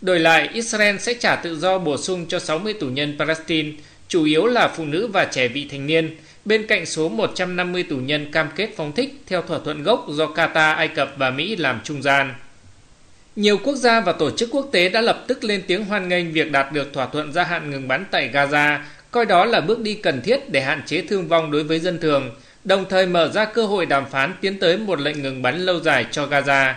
Đổi 0.00 0.20
lại, 0.20 0.48
Israel 0.52 0.96
sẽ 0.96 1.14
trả 1.14 1.36
tự 1.36 1.58
do 1.58 1.78
bổ 1.78 1.96
sung 1.96 2.26
cho 2.28 2.38
60 2.38 2.72
tù 2.72 2.86
nhân 2.86 3.16
Palestine, 3.18 3.72
chủ 4.12 4.24
yếu 4.24 4.46
là 4.46 4.68
phụ 4.68 4.84
nữ 4.84 5.06
và 5.06 5.24
trẻ 5.24 5.48
vị 5.48 5.68
thành 5.70 5.86
niên, 5.86 6.16
bên 6.44 6.66
cạnh 6.66 6.86
số 6.86 7.08
150 7.08 7.82
tù 7.82 7.96
nhân 7.96 8.32
cam 8.32 8.48
kết 8.56 8.70
phóng 8.76 8.92
thích 8.92 9.14
theo 9.26 9.42
thỏa 9.42 9.58
thuận 9.64 9.82
gốc 9.82 10.06
do 10.10 10.26
Qatar, 10.26 10.74
Ai 10.74 10.88
Cập 10.88 11.14
và 11.16 11.30
Mỹ 11.30 11.56
làm 11.56 11.80
trung 11.84 12.02
gian. 12.02 12.34
Nhiều 13.36 13.58
quốc 13.64 13.76
gia 13.76 14.00
và 14.00 14.12
tổ 14.12 14.30
chức 14.30 14.48
quốc 14.52 14.68
tế 14.72 14.88
đã 14.88 15.00
lập 15.00 15.24
tức 15.26 15.44
lên 15.44 15.62
tiếng 15.66 15.84
hoan 15.84 16.08
nghênh 16.08 16.32
việc 16.32 16.52
đạt 16.52 16.72
được 16.72 16.92
thỏa 16.92 17.06
thuận 17.06 17.32
gia 17.32 17.44
hạn 17.44 17.70
ngừng 17.70 17.88
bắn 17.88 18.04
tại 18.10 18.30
Gaza, 18.32 18.78
coi 19.10 19.26
đó 19.26 19.44
là 19.44 19.60
bước 19.60 19.80
đi 19.80 19.94
cần 19.94 20.22
thiết 20.22 20.50
để 20.50 20.60
hạn 20.60 20.82
chế 20.86 21.00
thương 21.00 21.28
vong 21.28 21.50
đối 21.50 21.64
với 21.64 21.78
dân 21.78 22.00
thường, 22.00 22.30
đồng 22.64 22.84
thời 22.90 23.06
mở 23.06 23.30
ra 23.34 23.44
cơ 23.44 23.66
hội 23.66 23.86
đàm 23.86 24.10
phán 24.10 24.34
tiến 24.40 24.58
tới 24.58 24.76
một 24.76 25.00
lệnh 25.00 25.22
ngừng 25.22 25.42
bắn 25.42 25.58
lâu 25.58 25.80
dài 25.80 26.06
cho 26.10 26.26
Gaza. 26.26 26.74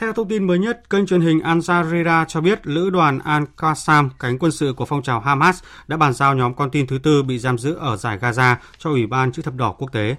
Theo 0.00 0.12
thông 0.12 0.28
tin 0.28 0.46
mới 0.46 0.58
nhất, 0.58 0.90
kênh 0.90 1.06
truyền 1.06 1.20
hình 1.20 1.40
Al 1.40 1.58
Jazeera 1.58 2.24
cho 2.24 2.40
biết 2.40 2.66
lữ 2.66 2.90
đoàn 2.90 3.18
Al-Qassam, 3.18 4.08
cánh 4.18 4.38
quân 4.38 4.52
sự 4.52 4.74
của 4.76 4.84
phong 4.84 5.02
trào 5.02 5.20
Hamas, 5.20 5.62
đã 5.88 5.96
bàn 5.96 6.12
giao 6.12 6.34
nhóm 6.34 6.54
con 6.54 6.70
tin 6.70 6.86
thứ 6.86 6.98
tư 6.98 7.22
bị 7.22 7.38
giam 7.38 7.58
giữ 7.58 7.74
ở 7.74 7.96
giải 7.96 8.18
Gaza 8.18 8.56
cho 8.78 8.90
Ủy 8.90 9.06
ban 9.06 9.32
chữ 9.32 9.42
thập 9.42 9.54
đỏ 9.54 9.74
quốc 9.78 9.92
tế. 9.92 10.16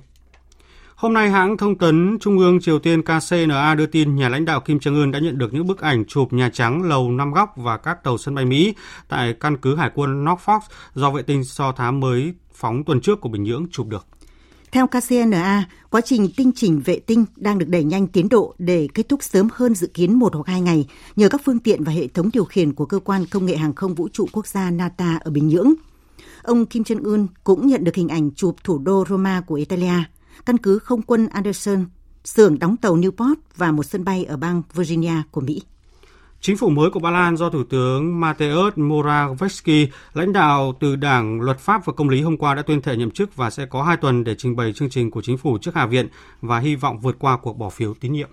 Hôm 0.95 1.13
nay, 1.13 1.29
hãng 1.29 1.57
thông 1.57 1.77
tấn 1.77 2.17
Trung 2.21 2.39
ương 2.39 2.59
Triều 2.61 2.79
Tiên 2.79 3.01
KCNA 3.01 3.75
đưa 3.75 3.85
tin 3.85 4.15
nhà 4.15 4.29
lãnh 4.29 4.45
đạo 4.45 4.59
Kim 4.59 4.77
Jong-un 4.77 5.11
đã 5.11 5.19
nhận 5.19 5.37
được 5.37 5.53
những 5.53 5.67
bức 5.67 5.81
ảnh 5.81 6.05
chụp 6.05 6.33
Nhà 6.33 6.49
Trắng, 6.53 6.83
lầu 6.83 7.11
năm 7.11 7.33
góc 7.33 7.53
và 7.55 7.77
các 7.77 8.03
tàu 8.03 8.17
sân 8.17 8.35
bay 8.35 8.45
Mỹ 8.45 8.75
tại 9.07 9.33
căn 9.39 9.57
cứ 9.57 9.75
hải 9.75 9.91
quân 9.93 10.25
Norfolk 10.25 10.61
do 10.93 11.11
vệ 11.11 11.21
tinh 11.21 11.43
so 11.43 11.71
thám 11.71 11.99
mới 11.99 12.33
phóng 12.53 12.83
tuần 12.83 13.01
trước 13.01 13.21
của 13.21 13.29
Bình 13.29 13.43
Nhưỡng 13.43 13.65
chụp 13.71 13.87
được. 13.87 14.07
Theo 14.71 14.87
KCNA, 14.87 15.69
quá 15.89 16.01
trình 16.01 16.29
tinh 16.37 16.51
chỉnh 16.55 16.81
vệ 16.85 16.99
tinh 16.99 17.25
đang 17.35 17.57
được 17.57 17.69
đẩy 17.69 17.83
nhanh 17.83 18.07
tiến 18.07 18.29
độ 18.29 18.55
để 18.57 18.87
kết 18.93 19.09
thúc 19.09 19.23
sớm 19.23 19.47
hơn 19.53 19.75
dự 19.75 19.87
kiến 19.87 20.19
một 20.19 20.35
hoặc 20.35 20.47
hai 20.47 20.61
ngày 20.61 20.87
nhờ 21.15 21.29
các 21.29 21.41
phương 21.45 21.59
tiện 21.59 21.83
và 21.83 21.91
hệ 21.91 22.07
thống 22.07 22.29
điều 22.33 22.45
khiển 22.45 22.73
của 22.73 22.85
cơ 22.85 22.99
quan 22.99 23.25
công 23.25 23.45
nghệ 23.45 23.57
hàng 23.57 23.73
không 23.73 23.95
vũ 23.95 24.09
trụ 24.13 24.27
quốc 24.31 24.47
gia 24.47 24.71
NASA 24.71 25.19
ở 25.21 25.31
Bình 25.31 25.47
Nhưỡng. 25.47 25.73
Ông 26.43 26.65
Kim 26.65 26.83
Jong-un 26.83 27.27
cũng 27.43 27.67
nhận 27.67 27.83
được 27.83 27.95
hình 27.95 28.07
ảnh 28.07 28.31
chụp 28.31 28.55
thủ 28.63 28.77
đô 28.77 29.05
Roma 29.09 29.41
của 29.41 29.55
Italia, 29.55 30.03
căn 30.45 30.57
cứ 30.57 30.79
không 30.79 31.01
quân 31.01 31.27
Anderson, 31.27 31.85
xưởng 32.23 32.59
đóng 32.59 32.77
tàu 32.77 32.97
Newport 32.97 33.35
và 33.55 33.71
một 33.71 33.83
sân 33.83 34.03
bay 34.03 34.25
ở 34.25 34.37
bang 34.37 34.61
Virginia 34.73 35.15
của 35.31 35.41
Mỹ. 35.41 35.61
Chính 36.43 36.57
phủ 36.57 36.69
mới 36.69 36.89
của 36.89 36.99
Ba 36.99 37.11
Lan 37.11 37.37
do 37.37 37.49
Thủ 37.49 37.63
tướng 37.63 38.21
Mateusz 38.21 38.71
Morawiecki 38.75 39.87
lãnh 40.13 40.33
đạo 40.33 40.73
từ 40.79 40.95
Đảng 40.95 41.41
Luật 41.41 41.59
pháp 41.59 41.85
và 41.85 41.93
Công 41.93 42.09
lý 42.09 42.21
hôm 42.21 42.37
qua 42.37 42.55
đã 42.55 42.61
tuyên 42.61 42.81
thệ 42.81 42.97
nhậm 42.97 43.11
chức 43.11 43.35
và 43.35 43.49
sẽ 43.49 43.65
có 43.65 43.83
hai 43.83 43.97
tuần 43.97 44.23
để 44.23 44.35
trình 44.37 44.55
bày 44.55 44.73
chương 44.73 44.89
trình 44.89 45.11
của 45.11 45.21
chính 45.21 45.37
phủ 45.37 45.57
trước 45.57 45.75
Hạ 45.75 45.85
viện 45.85 46.07
và 46.41 46.59
hy 46.59 46.75
vọng 46.75 46.99
vượt 46.99 47.15
qua 47.19 47.37
cuộc 47.37 47.57
bỏ 47.57 47.69
phiếu 47.69 47.93
tín 47.93 48.13
nhiệm. 48.13 48.29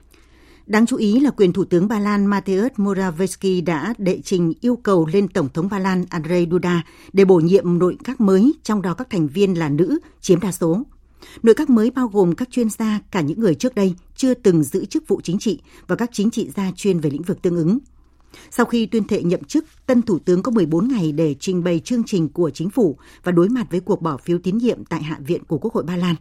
Đáng 0.66 0.86
chú 0.86 0.96
ý 0.96 1.20
là 1.20 1.30
quyền 1.30 1.52
Thủ 1.52 1.64
tướng 1.64 1.88
Ba 1.88 1.98
Lan 1.98 2.30
Mateusz 2.30 2.68
Morawiecki 2.76 3.64
đã 3.64 3.94
đệ 3.98 4.20
trình 4.24 4.52
yêu 4.60 4.76
cầu 4.76 5.06
lên 5.12 5.28
Tổng 5.28 5.48
thống 5.54 5.68
Ba 5.70 5.78
Lan 5.78 6.04
Andrzej 6.10 6.50
Duda 6.50 6.82
để 7.12 7.24
bổ 7.24 7.36
nhiệm 7.36 7.78
nội 7.78 7.96
các 8.04 8.20
mới, 8.20 8.54
trong 8.62 8.82
đó 8.82 8.94
các 8.94 9.10
thành 9.10 9.28
viên 9.28 9.58
là 9.58 9.68
nữ, 9.68 9.98
chiếm 10.20 10.40
đa 10.40 10.52
số. 10.52 10.82
Nội 11.42 11.54
các 11.54 11.70
mới 11.70 11.90
bao 11.90 12.08
gồm 12.08 12.34
các 12.34 12.48
chuyên 12.50 12.70
gia, 12.70 13.00
cả 13.10 13.20
những 13.20 13.40
người 13.40 13.54
trước 13.54 13.74
đây 13.74 13.94
chưa 14.16 14.34
từng 14.34 14.62
giữ 14.62 14.84
chức 14.84 15.08
vụ 15.08 15.20
chính 15.24 15.38
trị 15.38 15.60
và 15.86 15.96
các 15.96 16.10
chính 16.12 16.30
trị 16.30 16.50
gia 16.56 16.70
chuyên 16.76 17.00
về 17.00 17.10
lĩnh 17.10 17.22
vực 17.22 17.42
tương 17.42 17.56
ứng. 17.56 17.78
Sau 18.50 18.66
khi 18.66 18.86
tuyên 18.86 19.04
thệ 19.04 19.22
nhậm 19.22 19.44
chức, 19.44 19.64
tân 19.86 20.02
thủ 20.02 20.18
tướng 20.18 20.42
có 20.42 20.50
14 20.50 20.88
ngày 20.88 21.12
để 21.12 21.34
trình 21.40 21.64
bày 21.64 21.80
chương 21.80 22.02
trình 22.06 22.28
của 22.28 22.50
chính 22.50 22.70
phủ 22.70 22.98
và 23.24 23.32
đối 23.32 23.48
mặt 23.48 23.66
với 23.70 23.80
cuộc 23.80 24.02
bỏ 24.02 24.16
phiếu 24.16 24.38
tín 24.38 24.58
nhiệm 24.58 24.84
tại 24.84 25.02
Hạ 25.02 25.18
viện 25.26 25.44
của 25.44 25.58
Quốc 25.58 25.74
hội 25.74 25.84
Ba 25.84 25.96
Lan. 25.96 26.14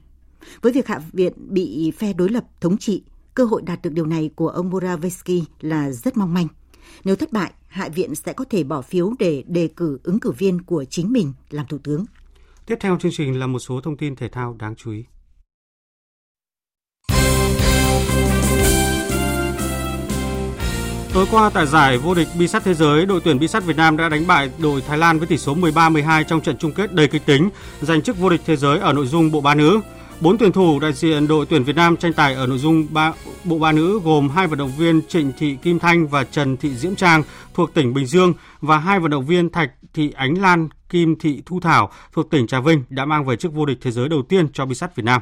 Với 0.61 0.71
việc 0.71 0.87
Hạ 0.87 1.01
viện 1.11 1.33
bị 1.37 1.91
phe 1.97 2.13
đối 2.13 2.29
lập 2.29 2.43
thống 2.61 2.77
trị, 2.77 3.03
cơ 3.33 3.45
hội 3.45 3.61
đạt 3.61 3.81
được 3.81 3.93
điều 3.93 4.05
này 4.05 4.29
của 4.35 4.49
ông 4.49 4.71
Morawiecki 4.71 5.43
là 5.61 5.91
rất 5.91 6.17
mong 6.17 6.33
manh. 6.33 6.47
Nếu 7.03 7.15
thất 7.15 7.33
bại, 7.33 7.51
Hạ 7.67 7.89
viện 7.89 8.15
sẽ 8.15 8.33
có 8.33 8.45
thể 8.49 8.63
bỏ 8.63 8.81
phiếu 8.81 9.13
để 9.19 9.43
đề 9.47 9.67
cử 9.67 9.99
ứng 10.03 10.19
cử 10.19 10.31
viên 10.31 10.61
của 10.61 10.85
chính 10.89 11.11
mình 11.11 11.33
làm 11.49 11.65
thủ 11.67 11.77
tướng. 11.83 12.05
Tiếp 12.65 12.75
theo 12.79 12.97
chương 12.97 13.11
trình 13.15 13.39
là 13.39 13.47
một 13.47 13.59
số 13.59 13.81
thông 13.81 13.97
tin 13.97 14.15
thể 14.15 14.29
thao 14.29 14.55
đáng 14.59 14.75
chú 14.75 14.91
ý. 14.91 15.03
Tối 21.17 21.27
qua 21.31 21.49
tại 21.49 21.67
giải 21.67 21.97
vô 21.97 22.13
địch 22.13 22.27
bi 22.39 22.47
sắt 22.47 22.63
thế 22.63 22.73
giới, 22.73 23.05
đội 23.05 23.21
tuyển 23.23 23.39
bi 23.39 23.47
sắt 23.47 23.65
Việt 23.65 23.77
Nam 23.77 23.97
đã 23.97 24.09
đánh 24.09 24.27
bại 24.27 24.49
đội 24.57 24.81
Thái 24.81 24.97
Lan 24.97 25.19
với 25.19 25.27
tỷ 25.27 25.37
số 25.37 25.55
13-12 25.55 26.23
trong 26.23 26.41
trận 26.41 26.57
chung 26.57 26.71
kết 26.71 26.93
đầy 26.93 27.07
kịch 27.07 27.25
tính, 27.25 27.49
giành 27.81 28.01
chức 28.01 28.17
vô 28.17 28.29
địch 28.29 28.41
thế 28.45 28.55
giới 28.55 28.79
ở 28.79 28.93
nội 28.93 29.07
dung 29.07 29.31
bộ 29.31 29.41
ba 29.41 29.55
nữ. 29.55 29.79
Bốn 30.21 30.37
tuyển 30.37 30.51
thủ 30.51 30.79
đại 30.79 30.93
diện 30.93 31.27
đội 31.27 31.45
tuyển 31.45 31.63
Việt 31.63 31.75
Nam 31.75 31.97
tranh 31.97 32.13
tài 32.13 32.33
ở 32.33 32.47
nội 32.47 32.57
dung 32.57 32.87
ba, 32.89 33.13
bộ 33.43 33.57
ba 33.57 33.71
nữ 33.71 33.99
gồm 34.03 34.29
hai 34.29 34.47
vận 34.47 34.59
động 34.59 34.71
viên 34.77 35.01
Trịnh 35.07 35.31
Thị 35.37 35.57
Kim 35.61 35.79
Thanh 35.79 36.07
và 36.07 36.23
Trần 36.23 36.57
Thị 36.57 36.75
Diễm 36.75 36.95
Trang 36.95 37.23
thuộc 37.53 37.73
tỉnh 37.73 37.93
Bình 37.93 38.05
Dương 38.05 38.33
và 38.61 38.77
hai 38.77 38.99
vận 38.99 39.11
động 39.11 39.25
viên 39.25 39.49
Thạch 39.49 39.71
Thị 39.93 40.11
Ánh 40.15 40.41
Lan, 40.41 40.69
Kim 40.89 41.15
Thị 41.19 41.41
Thu 41.45 41.59
Thảo 41.59 41.91
thuộc 42.13 42.29
tỉnh 42.29 42.47
Trà 42.47 42.59
Vinh 42.59 42.83
đã 42.89 43.05
mang 43.05 43.25
về 43.25 43.35
chức 43.35 43.53
vô 43.53 43.65
địch 43.65 43.77
thế 43.81 43.91
giới 43.91 44.09
đầu 44.09 44.21
tiên 44.29 44.47
cho 44.53 44.65
bi 44.65 44.75
sắt 44.75 44.95
Việt 44.95 45.03
Nam. 45.03 45.21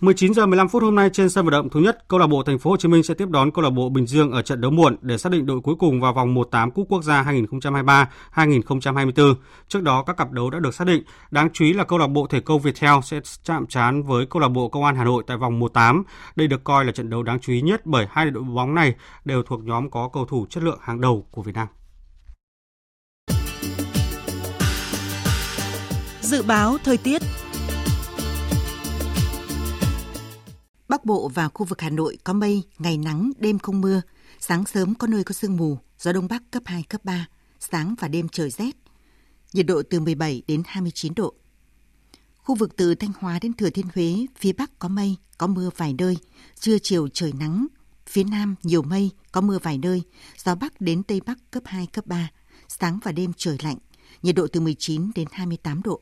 19 0.00 0.34
giờ 0.34 0.46
15 0.46 0.68
phút 0.68 0.82
hôm 0.82 0.94
nay 0.94 1.10
trên 1.12 1.30
sân 1.30 1.44
vận 1.44 1.52
động 1.52 1.68
thứ 1.70 1.80
nhất, 1.80 2.08
câu 2.08 2.20
lạc 2.20 2.26
bộ 2.26 2.42
Thành 2.42 2.58
phố 2.58 2.70
Hồ 2.70 2.76
Chí 2.76 2.88
Minh 2.88 3.02
sẽ 3.02 3.14
tiếp 3.14 3.28
đón 3.28 3.50
câu 3.50 3.64
lạc 3.64 3.70
bộ 3.70 3.88
Bình 3.88 4.06
Dương 4.06 4.30
ở 4.30 4.42
trận 4.42 4.60
đấu 4.60 4.70
muộn 4.70 4.96
để 5.00 5.18
xác 5.18 5.32
định 5.32 5.46
đội 5.46 5.60
cuối 5.60 5.74
cùng 5.78 6.00
vào 6.00 6.12
vòng 6.12 6.34
1/8 6.34 6.70
Cúp 6.70 6.86
Quốc 6.88 7.02
gia 7.02 7.22
2023-2024. 7.22 9.34
Trước 9.68 9.82
đó 9.82 10.02
các 10.02 10.16
cặp 10.16 10.32
đấu 10.32 10.50
đã 10.50 10.58
được 10.58 10.74
xác 10.74 10.86
định, 10.86 11.02
đáng 11.30 11.48
chú 11.52 11.64
ý 11.64 11.72
là 11.72 11.84
câu 11.84 11.98
lạc 11.98 12.06
bộ 12.06 12.26
Thể 12.26 12.40
Câu 12.40 12.58
Viettel 12.58 12.94
sẽ 13.04 13.20
chạm 13.44 13.66
trán 13.66 14.02
với 14.02 14.26
câu 14.26 14.42
lạc 14.42 14.48
bộ 14.48 14.68
Công 14.68 14.84
an 14.84 14.96
Hà 14.96 15.04
Nội 15.04 15.24
tại 15.26 15.36
vòng 15.36 15.60
1/8. 15.60 16.02
Đây 16.36 16.48
được 16.48 16.64
coi 16.64 16.84
là 16.84 16.92
trận 16.92 17.10
đấu 17.10 17.22
đáng 17.22 17.40
chú 17.40 17.52
ý 17.52 17.60
nhất 17.60 17.86
bởi 17.86 18.06
hai 18.10 18.30
đội 18.30 18.42
bóng 18.42 18.74
này 18.74 18.94
đều 19.24 19.42
thuộc 19.42 19.64
nhóm 19.64 19.90
có 19.90 20.08
cầu 20.12 20.24
thủ 20.24 20.46
chất 20.50 20.62
lượng 20.62 20.78
hàng 20.82 21.00
đầu 21.00 21.26
của 21.30 21.42
Việt 21.42 21.54
Nam. 21.54 21.68
Dự 26.20 26.42
báo 26.42 26.76
thời 26.84 26.96
tiết 26.96 27.22
Bắc 30.90 31.04
Bộ 31.04 31.28
và 31.28 31.48
khu 31.48 31.66
vực 31.66 31.80
Hà 31.80 31.90
Nội 31.90 32.18
có 32.24 32.32
mây, 32.32 32.62
ngày 32.78 32.98
nắng, 32.98 33.30
đêm 33.38 33.58
không 33.58 33.80
mưa, 33.80 34.02
sáng 34.40 34.66
sớm 34.66 34.94
có 34.94 35.06
nơi 35.06 35.24
có 35.24 35.32
sương 35.32 35.56
mù, 35.56 35.78
gió 35.98 36.12
đông 36.12 36.28
bắc 36.28 36.42
cấp 36.50 36.62
2, 36.66 36.82
cấp 36.82 37.04
3, 37.04 37.28
sáng 37.60 37.94
và 38.00 38.08
đêm 38.08 38.28
trời 38.28 38.50
rét. 38.50 38.76
Nhiệt 39.52 39.66
độ 39.66 39.82
từ 39.90 40.00
17 40.00 40.42
đến 40.46 40.62
29 40.66 41.14
độ. 41.14 41.34
Khu 42.36 42.54
vực 42.54 42.76
từ 42.76 42.94
Thanh 42.94 43.12
Hóa 43.18 43.38
đến 43.42 43.52
Thừa 43.52 43.70
Thiên 43.70 43.86
Huế, 43.94 44.26
phía 44.36 44.52
Bắc 44.52 44.78
có 44.78 44.88
mây, 44.88 45.16
có 45.38 45.46
mưa 45.46 45.70
vài 45.76 45.94
nơi, 45.98 46.16
trưa 46.60 46.78
chiều 46.82 47.08
trời 47.08 47.32
nắng, 47.32 47.66
phía 48.06 48.24
Nam 48.24 48.54
nhiều 48.62 48.82
mây, 48.82 49.10
có 49.32 49.40
mưa 49.40 49.58
vài 49.62 49.78
nơi, 49.78 50.02
gió 50.44 50.54
Bắc 50.54 50.80
đến 50.80 51.02
Tây 51.02 51.20
Bắc 51.26 51.38
cấp 51.50 51.62
2, 51.66 51.86
cấp 51.86 52.06
3, 52.06 52.30
sáng 52.68 52.98
và 53.02 53.12
đêm 53.12 53.32
trời 53.36 53.56
lạnh, 53.62 53.78
nhiệt 54.22 54.34
độ 54.34 54.46
từ 54.52 54.60
19 54.60 55.10
đến 55.14 55.28
28 55.32 55.82
độ. 55.82 56.00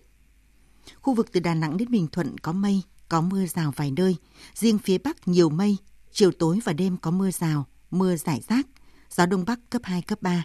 Khu 1.01 1.15
vực 1.15 1.33
từ 1.33 1.41
Đà 1.41 1.55
Nẵng 1.55 1.77
đến 1.77 1.91
Bình 1.91 2.09
Thuận 2.13 2.39
có 2.39 2.53
mây, 2.53 2.83
có 3.09 3.21
mưa 3.21 3.47
rào 3.47 3.73
vài 3.77 3.91
nơi, 3.91 4.17
riêng 4.55 4.79
phía 4.79 4.99
Bắc 4.99 5.29
nhiều 5.29 5.51
mây, 5.51 5.77
chiều 6.13 6.33
tối 6.33 6.61
và 6.65 6.73
đêm 6.73 6.97
có 6.97 7.11
mưa 7.11 7.31
rào, 7.31 7.67
mưa 7.91 8.17
rải 8.17 8.41
rác, 8.49 8.67
gió 9.11 9.27
Đông 9.27 9.45
Bắc 9.45 9.71
cấp 9.71 9.83
2, 9.85 10.03
cấp 10.03 10.23
3. 10.23 10.45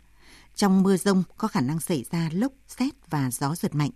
Trong 0.55 0.83
mưa 0.83 0.97
rông 0.97 1.23
có 1.37 1.47
khả 1.47 1.61
năng 1.61 1.79
xảy 1.79 2.05
ra 2.11 2.29
lốc, 2.33 2.51
xét 2.67 2.93
và 3.09 3.31
gió 3.31 3.55
giật 3.55 3.75
mạnh. 3.75 3.91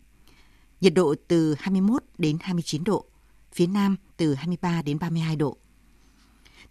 Nhiệt 0.81 0.93
độ 0.93 1.15
từ 1.27 1.55
21 1.59 2.03
đến 2.17 2.37
29 2.41 2.83
độ, 2.83 3.05
phía 3.53 3.67
Nam 3.67 3.95
từ 4.17 4.33
23 4.33 4.81
đến 4.81 4.99
32 4.99 5.35
độ. 5.35 5.57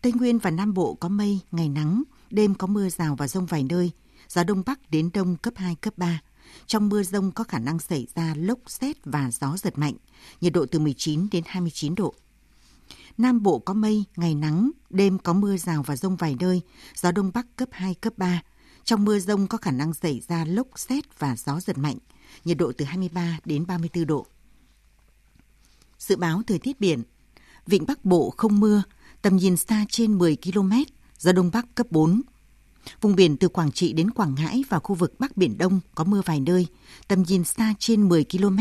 Tây 0.02 0.12
Nguyên 0.12 0.38
và 0.38 0.50
Nam 0.50 0.74
Bộ 0.74 0.94
có 0.94 1.08
mây, 1.08 1.40
ngày 1.50 1.68
nắng, 1.68 2.02
đêm 2.30 2.54
có 2.54 2.66
mưa 2.66 2.88
rào 2.88 3.16
và 3.16 3.28
rông 3.28 3.46
vài 3.46 3.62
nơi, 3.62 3.90
gió 4.28 4.44
Đông 4.44 4.62
Bắc 4.66 4.90
đến 4.90 5.10
Đông 5.14 5.36
cấp 5.36 5.54
2, 5.56 5.74
cấp 5.74 5.94
3. 5.96 6.20
Trong 6.66 6.88
mưa 6.88 7.02
rông 7.02 7.32
có 7.32 7.44
khả 7.44 7.58
năng 7.58 7.78
xảy 7.78 8.06
ra 8.14 8.34
lốc, 8.36 8.58
xét 8.66 8.96
và 9.04 9.30
gió 9.30 9.56
giật 9.56 9.78
mạnh, 9.78 9.94
nhiệt 10.40 10.52
độ 10.52 10.66
từ 10.70 10.78
19 10.78 11.26
đến 11.32 11.44
29 11.46 11.94
độ. 11.94 12.14
Nam 13.18 13.42
Bộ 13.42 13.58
có 13.58 13.74
mây, 13.74 14.04
ngày 14.16 14.34
nắng, 14.34 14.70
đêm 14.90 15.18
có 15.18 15.32
mưa 15.32 15.56
rào 15.56 15.82
và 15.82 15.96
rông 15.96 16.16
vài 16.16 16.36
nơi, 16.40 16.60
gió 16.94 17.12
Đông 17.12 17.30
Bắc 17.34 17.46
cấp 17.56 17.68
2, 17.72 17.94
cấp 17.94 18.12
3. 18.16 18.42
Trong 18.84 19.04
mưa 19.04 19.18
rông 19.18 19.46
có 19.46 19.58
khả 19.58 19.70
năng 19.70 19.94
xảy 19.94 20.22
ra 20.28 20.44
lốc, 20.44 20.66
xét 20.76 21.18
và 21.18 21.36
gió 21.36 21.60
giật 21.60 21.78
mạnh, 21.78 21.98
nhiệt 22.44 22.56
độ 22.56 22.72
từ 22.78 22.84
23 22.84 23.38
đến 23.44 23.66
34 23.66 24.06
độ. 24.06 24.26
Dự 25.98 26.16
báo 26.16 26.42
thời 26.46 26.58
tiết 26.58 26.80
biển 26.80 27.02
Vịnh 27.66 27.86
Bắc 27.86 28.04
Bộ 28.04 28.34
không 28.36 28.60
mưa, 28.60 28.82
tầm 29.22 29.36
nhìn 29.36 29.56
xa 29.56 29.84
trên 29.88 30.18
10 30.18 30.36
km, 30.36 30.72
gió 31.18 31.32
Đông 31.32 31.50
Bắc 31.52 31.74
cấp 31.74 31.86
4. 31.90 32.22
Vùng 33.00 33.16
biển 33.16 33.36
từ 33.36 33.48
Quảng 33.48 33.72
Trị 33.72 33.92
đến 33.92 34.10
Quảng 34.10 34.34
Ngãi 34.34 34.64
và 34.68 34.78
khu 34.78 34.94
vực 34.94 35.20
Bắc 35.20 35.36
Biển 35.36 35.58
Đông 35.58 35.80
có 35.94 36.04
mưa 36.04 36.22
vài 36.24 36.40
nơi, 36.40 36.66
tầm 37.08 37.22
nhìn 37.22 37.44
xa 37.44 37.74
trên 37.78 38.08
10 38.08 38.24
km, 38.24 38.58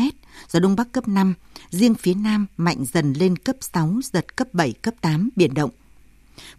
gió 0.50 0.60
Đông 0.60 0.76
Bắc 0.76 0.92
cấp 0.92 1.08
5, 1.08 1.34
riêng 1.70 1.94
phía 1.94 2.14
Nam 2.14 2.46
mạnh 2.56 2.84
dần 2.92 3.12
lên 3.12 3.36
cấp 3.36 3.56
6, 3.60 3.94
giật 4.12 4.36
cấp 4.36 4.54
7, 4.54 4.72
cấp 4.72 4.94
8, 5.00 5.28
biển 5.36 5.54
động. 5.54 5.70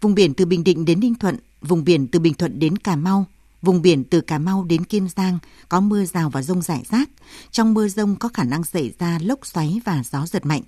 Vùng 0.01 0.15
biển 0.15 0.33
từ 0.33 0.45
Bình 0.45 0.63
Định 0.63 0.85
đến 0.85 0.99
Ninh 0.99 1.15
Thuận, 1.15 1.37
vùng 1.61 1.83
biển 1.83 2.07
từ 2.07 2.19
Bình 2.19 2.33
Thuận 2.33 2.59
đến 2.59 2.77
Cà 2.77 2.95
Mau, 2.95 3.25
Vùng 3.61 3.81
biển 3.81 4.03
từ 4.03 4.21
Cà 4.21 4.37
Mau 4.37 4.63
đến 4.63 4.85
Kiên 4.85 5.07
Giang 5.15 5.39
có 5.69 5.79
mưa 5.79 6.05
rào 6.05 6.29
và 6.29 6.41
rông 6.41 6.61
rải 6.61 6.83
rác. 6.89 7.09
Trong 7.51 7.73
mưa 7.73 7.87
rông 7.87 8.15
có 8.15 8.29
khả 8.33 8.43
năng 8.43 8.63
xảy 8.63 8.93
ra 8.99 9.19
lốc 9.21 9.45
xoáy 9.45 9.81
và 9.85 10.03
gió 10.11 10.25
giật 10.25 10.45
mạnh. 10.45 10.61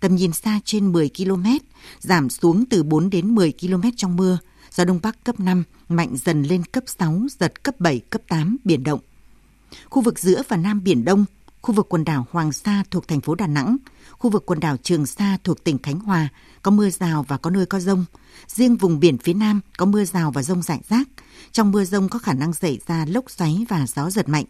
Tầm 0.00 0.16
nhìn 0.16 0.32
xa 0.32 0.60
trên 0.64 0.92
10 0.92 1.10
km, 1.16 1.46
giảm 2.00 2.30
xuống 2.30 2.64
từ 2.70 2.82
4 2.82 3.10
đến 3.10 3.34
10 3.34 3.52
km 3.60 3.82
trong 3.96 4.16
mưa. 4.16 4.38
Gió 4.74 4.84
Đông 4.84 5.00
Bắc 5.02 5.24
cấp 5.24 5.40
5, 5.40 5.64
mạnh 5.88 6.16
dần 6.24 6.42
lên 6.42 6.64
cấp 6.64 6.84
6, 6.86 7.22
giật 7.38 7.62
cấp 7.62 7.80
7, 7.80 8.00
cấp 8.10 8.22
8, 8.28 8.56
biển 8.64 8.84
động. 8.84 9.00
Khu 9.90 10.02
vực 10.02 10.18
giữa 10.18 10.42
và 10.48 10.56
Nam 10.56 10.84
Biển 10.84 11.04
Đông, 11.04 11.24
khu 11.62 11.74
vực 11.74 11.86
quần 11.88 12.04
đảo 12.04 12.26
Hoàng 12.30 12.52
Sa 12.52 12.84
thuộc 12.90 13.08
thành 13.08 13.20
phố 13.20 13.34
Đà 13.34 13.46
Nẵng, 13.46 13.76
khu 14.10 14.30
vực 14.30 14.46
quần 14.46 14.60
đảo 14.60 14.76
Trường 14.76 15.06
Sa 15.06 15.38
thuộc 15.44 15.64
tỉnh 15.64 15.78
Khánh 15.78 16.00
Hòa 16.00 16.28
có 16.62 16.70
mưa 16.70 16.90
rào 16.90 17.24
và 17.28 17.36
có 17.36 17.50
nơi 17.50 17.66
có 17.66 17.80
rông. 17.80 18.04
Riêng 18.46 18.76
vùng 18.76 19.00
biển 19.00 19.18
phía 19.18 19.34
Nam 19.34 19.60
có 19.76 19.86
mưa 19.86 20.04
rào 20.04 20.30
và 20.30 20.42
rông 20.42 20.62
rải 20.62 20.80
rác. 20.88 21.08
Trong 21.52 21.70
mưa 21.70 21.84
rông 21.84 22.08
có 22.08 22.18
khả 22.18 22.32
năng 22.32 22.52
xảy 22.52 22.78
ra 22.86 23.04
lốc 23.08 23.30
xoáy 23.30 23.66
và 23.68 23.86
gió 23.86 24.10
giật 24.10 24.28
mạnh. 24.28 24.44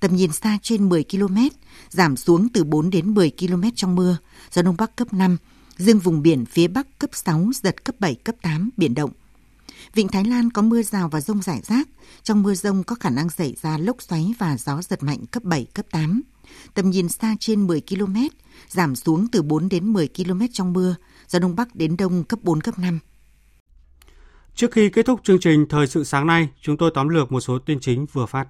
Tầm 0.00 0.16
nhìn 0.16 0.32
xa 0.32 0.58
trên 0.62 0.88
10 0.88 1.04
km, 1.10 1.36
giảm 1.90 2.16
xuống 2.16 2.48
từ 2.48 2.64
4 2.64 2.90
đến 2.90 3.14
10 3.14 3.32
km 3.40 3.62
trong 3.74 3.94
mưa, 3.94 4.16
gió 4.52 4.62
Đông 4.62 4.76
Bắc 4.78 4.96
cấp 4.96 5.12
5, 5.12 5.36
riêng 5.76 5.98
vùng 5.98 6.22
biển 6.22 6.44
phía 6.46 6.68
Bắc 6.68 6.98
cấp 6.98 7.10
6, 7.12 7.50
giật 7.62 7.84
cấp 7.84 7.94
7, 7.98 8.14
cấp 8.14 8.34
8, 8.42 8.70
biển 8.76 8.94
động. 8.94 9.10
Vịnh 9.94 10.08
Thái 10.08 10.24
Lan 10.24 10.50
có 10.50 10.62
mưa 10.62 10.82
rào 10.82 11.08
và 11.08 11.20
rông 11.20 11.42
rải 11.42 11.60
rác. 11.62 11.88
Trong 12.22 12.42
mưa 12.42 12.54
rông 12.54 12.82
có 12.82 12.96
khả 13.00 13.10
năng 13.10 13.30
xảy 13.30 13.56
ra 13.62 13.78
lốc 13.78 14.02
xoáy 14.02 14.34
và 14.38 14.56
gió 14.56 14.82
giật 14.82 15.02
mạnh 15.02 15.26
cấp 15.30 15.42
7, 15.42 15.66
cấp 15.74 15.86
8. 15.90 16.22
Tầm 16.74 16.90
nhìn 16.90 17.08
xa 17.08 17.36
trên 17.40 17.66
10 17.66 17.82
km, 17.88 18.16
giảm 18.68 18.96
xuống 18.96 19.26
từ 19.32 19.42
4 19.42 19.68
đến 19.68 19.92
10 19.92 20.08
km 20.08 20.40
trong 20.52 20.72
mưa, 20.72 20.96
gió 21.28 21.38
Đông 21.38 21.56
Bắc 21.56 21.74
đến 21.74 21.96
Đông 21.96 22.24
cấp 22.24 22.38
4, 22.42 22.60
cấp 22.60 22.78
5. 22.78 22.98
Trước 24.54 24.72
khi 24.72 24.90
kết 24.90 25.06
thúc 25.06 25.20
chương 25.24 25.40
trình 25.40 25.66
Thời 25.68 25.86
sự 25.86 26.04
sáng 26.04 26.26
nay, 26.26 26.48
chúng 26.60 26.76
tôi 26.76 26.90
tóm 26.94 27.08
lược 27.08 27.32
một 27.32 27.40
số 27.40 27.58
tin 27.58 27.80
chính 27.80 28.06
vừa 28.12 28.26
phát. 28.26 28.48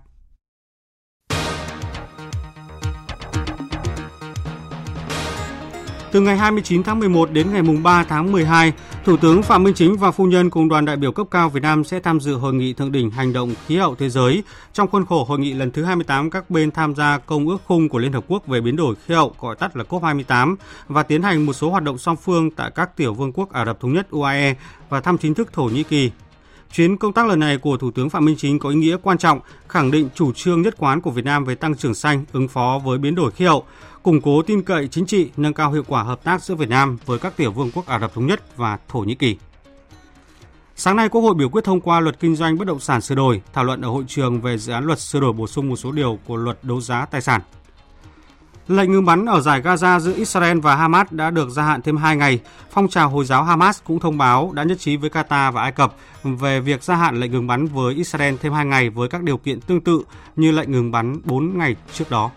Từ 6.15 6.21
ngày 6.21 6.37
29 6.37 6.83
tháng 6.83 6.99
11 6.99 7.33
đến 7.33 7.53
ngày 7.53 7.63
3 7.83 8.05
tháng 8.05 8.33
12, 8.33 8.73
Thủ 9.05 9.17
tướng 9.17 9.43
Phạm 9.43 9.63
Minh 9.63 9.75
Chính 9.75 9.97
và 9.97 10.11
phu 10.11 10.27
nhân 10.27 10.51
cùng 10.51 10.69
đoàn 10.69 10.85
đại 10.85 10.97
biểu 10.97 11.13
cấp 11.13 11.27
cao 11.31 11.49
Việt 11.49 11.63
Nam 11.63 11.85
sẽ 11.85 12.01
tham 12.01 12.21
dự 12.21 12.35
hội 12.35 12.55
nghị 12.55 12.73
thượng 12.73 12.93
đỉnh 12.93 13.11
hành 13.11 13.33
động 13.33 13.55
khí 13.67 13.77
hậu 13.77 13.95
thế 13.95 14.09
giới 14.09 14.43
trong 14.73 14.89
khuôn 14.89 15.07
khổ 15.07 15.25
hội 15.25 15.39
nghị 15.39 15.53
lần 15.53 15.71
thứ 15.71 15.85
28 15.85 16.31
các 16.31 16.51
bên 16.51 16.71
tham 16.71 16.95
gia 16.95 17.19
công 17.19 17.49
ước 17.49 17.59
khung 17.67 17.89
của 17.89 17.99
Liên 17.99 18.13
Hợp 18.13 18.25
Quốc 18.29 18.47
về 18.47 18.61
biến 18.61 18.77
đổi 18.77 18.95
khí 19.07 19.15
hậu 19.15 19.35
gọi 19.41 19.57
tắt 19.57 19.77
là 19.77 19.85
COP28 19.89 20.57
và 20.89 21.03
tiến 21.03 21.23
hành 21.23 21.47
một 21.47 21.53
số 21.53 21.71
hoạt 21.71 21.83
động 21.83 21.99
song 21.99 22.17
phương 22.17 22.51
tại 22.51 22.71
các 22.75 22.97
tiểu 22.97 23.15
vương 23.15 23.33
quốc 23.33 23.53
Ả 23.53 23.65
Rập 23.65 23.81
Thống 23.81 23.93
Nhất 23.93 24.11
UAE 24.11 24.55
và 24.89 25.01
thăm 25.01 25.19
chính 25.19 25.35
thức 25.35 25.53
Thổ 25.53 25.65
Nhĩ 25.65 25.83
Kỳ. 25.83 26.11
Chuyến 26.75 26.97
công 26.97 27.13
tác 27.13 27.27
lần 27.27 27.41
này 27.41 27.59
của 27.59 27.77
Thủ 27.77 27.91
tướng 27.91 28.11
Phạm 28.11 28.25
Minh 28.25 28.37
Chính 28.39 28.59
có 28.59 28.69
ý 28.69 28.77
nghĩa 28.77 28.97
quan 29.03 29.19
trọng, 29.19 29.41
khẳng 29.69 29.91
định 29.91 30.09
chủ 30.15 30.33
trương 30.33 30.63
nhất 30.63 30.75
quán 30.79 31.01
của 31.01 31.11
Việt 31.11 31.25
Nam 31.25 31.45
về 31.45 31.55
tăng 31.55 31.75
trưởng 31.75 31.95
xanh, 31.95 32.25
ứng 32.33 32.49
phó 32.49 32.81
với 32.85 32.99
biến 32.99 33.15
đổi 33.15 33.31
khí 33.31 33.45
hậu, 33.45 33.65
củng 34.03 34.21
cố 34.21 34.43
tin 34.43 34.63
cậy 34.63 34.89
chính 34.89 35.07
trị, 35.07 35.31
nâng 35.37 35.55
cao 35.55 35.73
hiệu 35.73 35.83
quả 35.89 36.03
hợp 36.03 36.25
tác 36.25 36.43
giữa 36.43 36.55
Việt 36.55 36.69
Nam 36.69 36.99
với 37.07 37.19
các 37.19 37.37
tiểu 37.37 37.53
vương 37.53 37.71
quốc 37.75 37.87
Ả 37.87 37.99
Rập 37.99 38.15
Thống 38.15 38.27
Nhất 38.27 38.57
và 38.57 38.79
Thổ 38.89 38.99
Nhĩ 38.99 39.15
Kỳ. 39.15 39.37
Sáng 40.77 40.97
nay, 40.97 41.09
Quốc 41.09 41.21
hội 41.21 41.35
biểu 41.35 41.49
quyết 41.49 41.65
thông 41.65 41.81
qua 41.81 42.01
luật 42.01 42.21
kinh 42.21 42.37
doanh 42.37 42.59
bất 42.59 42.65
động 42.65 42.81
sản 42.81 43.01
sửa 43.01 43.15
đổi, 43.15 43.43
thảo 43.53 43.65
luận 43.65 43.81
ở 43.81 43.89
hội 43.89 44.05
trường 44.09 44.41
về 44.41 44.59
dự 44.59 44.73
án 44.73 44.85
luật 44.85 45.01
sửa 45.01 45.21
đổi 45.21 45.33
bổ 45.33 45.47
sung 45.47 45.69
một 45.69 45.77
số 45.77 45.93
điều 45.93 46.19
của 46.27 46.37
luật 46.37 46.59
đấu 46.63 46.81
giá 46.81 47.07
tài 47.07 47.21
sản. 47.21 47.41
Lệnh 48.69 48.93
ngừng 48.93 49.05
bắn 49.05 49.27
ở 49.27 49.41
giải 49.41 49.63
Gaza 49.63 49.99
giữa 49.99 50.15
Israel 50.15 50.59
và 50.59 50.77
Hamas 50.77 51.07
đã 51.11 51.31
được 51.31 51.49
gia 51.51 51.63
hạn 51.63 51.83
thêm 51.83 51.97
2 51.97 52.17
ngày. 52.17 52.41
Phong 52.71 52.89
trào 52.89 53.09
Hồi 53.09 53.25
giáo 53.25 53.45
Hamas 53.45 53.83
cũng 53.85 54.01
thông 54.01 54.19
báo 54.19 54.51
đã 54.55 54.63
nhất 54.63 54.79
trí 54.81 54.97
với 54.97 55.11
Qatar 55.11 55.53
và 55.53 55.63
Ai 55.63 55.73
Cập 55.73 55.95
về 56.23 56.61
việc 56.61 56.83
gia 56.83 56.95
hạn 56.95 57.21
lệnh 57.21 57.33
ngừng 57.33 57.47
bắn 57.47 57.67
với 57.67 57.95
Israel 57.95 58.35
thêm 58.41 58.53
2 58.53 58.67
ngày 58.67 58.91
với 58.91 59.09
các 59.09 59.23
điều 59.23 59.37
kiện 59.37 59.61
tương 59.61 59.81
tự 59.81 60.03
như 60.37 60.53
lệnh 60.53 60.73
ngừng 60.73 60.91
bắn 60.91 61.17
4 61.25 61.59
ngày 61.59 61.77
trước 61.93 62.11
đó. 62.11 62.31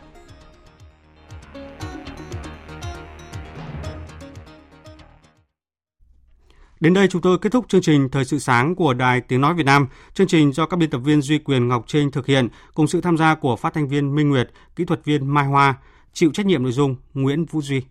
Đến 6.79 6.93
đây 6.93 7.07
chúng 7.07 7.21
tôi 7.21 7.37
kết 7.37 7.51
thúc 7.51 7.65
chương 7.69 7.81
trình 7.81 8.09
Thời 8.09 8.25
sự 8.25 8.39
sáng 8.39 8.75
của 8.75 8.93
Đài 8.93 9.21
Tiếng 9.21 9.41
Nói 9.41 9.53
Việt 9.53 9.65
Nam. 9.65 9.87
Chương 10.13 10.27
trình 10.27 10.53
do 10.53 10.65
các 10.65 10.77
biên 10.77 10.89
tập 10.89 10.97
viên 10.97 11.21
Duy 11.21 11.37
Quyền 11.37 11.67
Ngọc 11.67 11.83
Trinh 11.87 12.11
thực 12.11 12.25
hiện 12.25 12.47
cùng 12.73 12.87
sự 12.87 13.01
tham 13.01 13.17
gia 13.17 13.35
của 13.35 13.55
phát 13.55 13.73
thanh 13.73 13.87
viên 13.87 14.15
Minh 14.15 14.29
Nguyệt, 14.29 14.49
kỹ 14.75 14.85
thuật 14.85 15.05
viên 15.05 15.33
Mai 15.33 15.45
Hoa, 15.45 15.75
chịu 16.17 16.31
trách 16.31 16.45
nhiệm 16.45 16.63
nội 16.63 16.71
dung 16.71 16.95
Nguyễn 17.13 17.45
Vũ 17.45 17.61
Duy. 17.61 17.81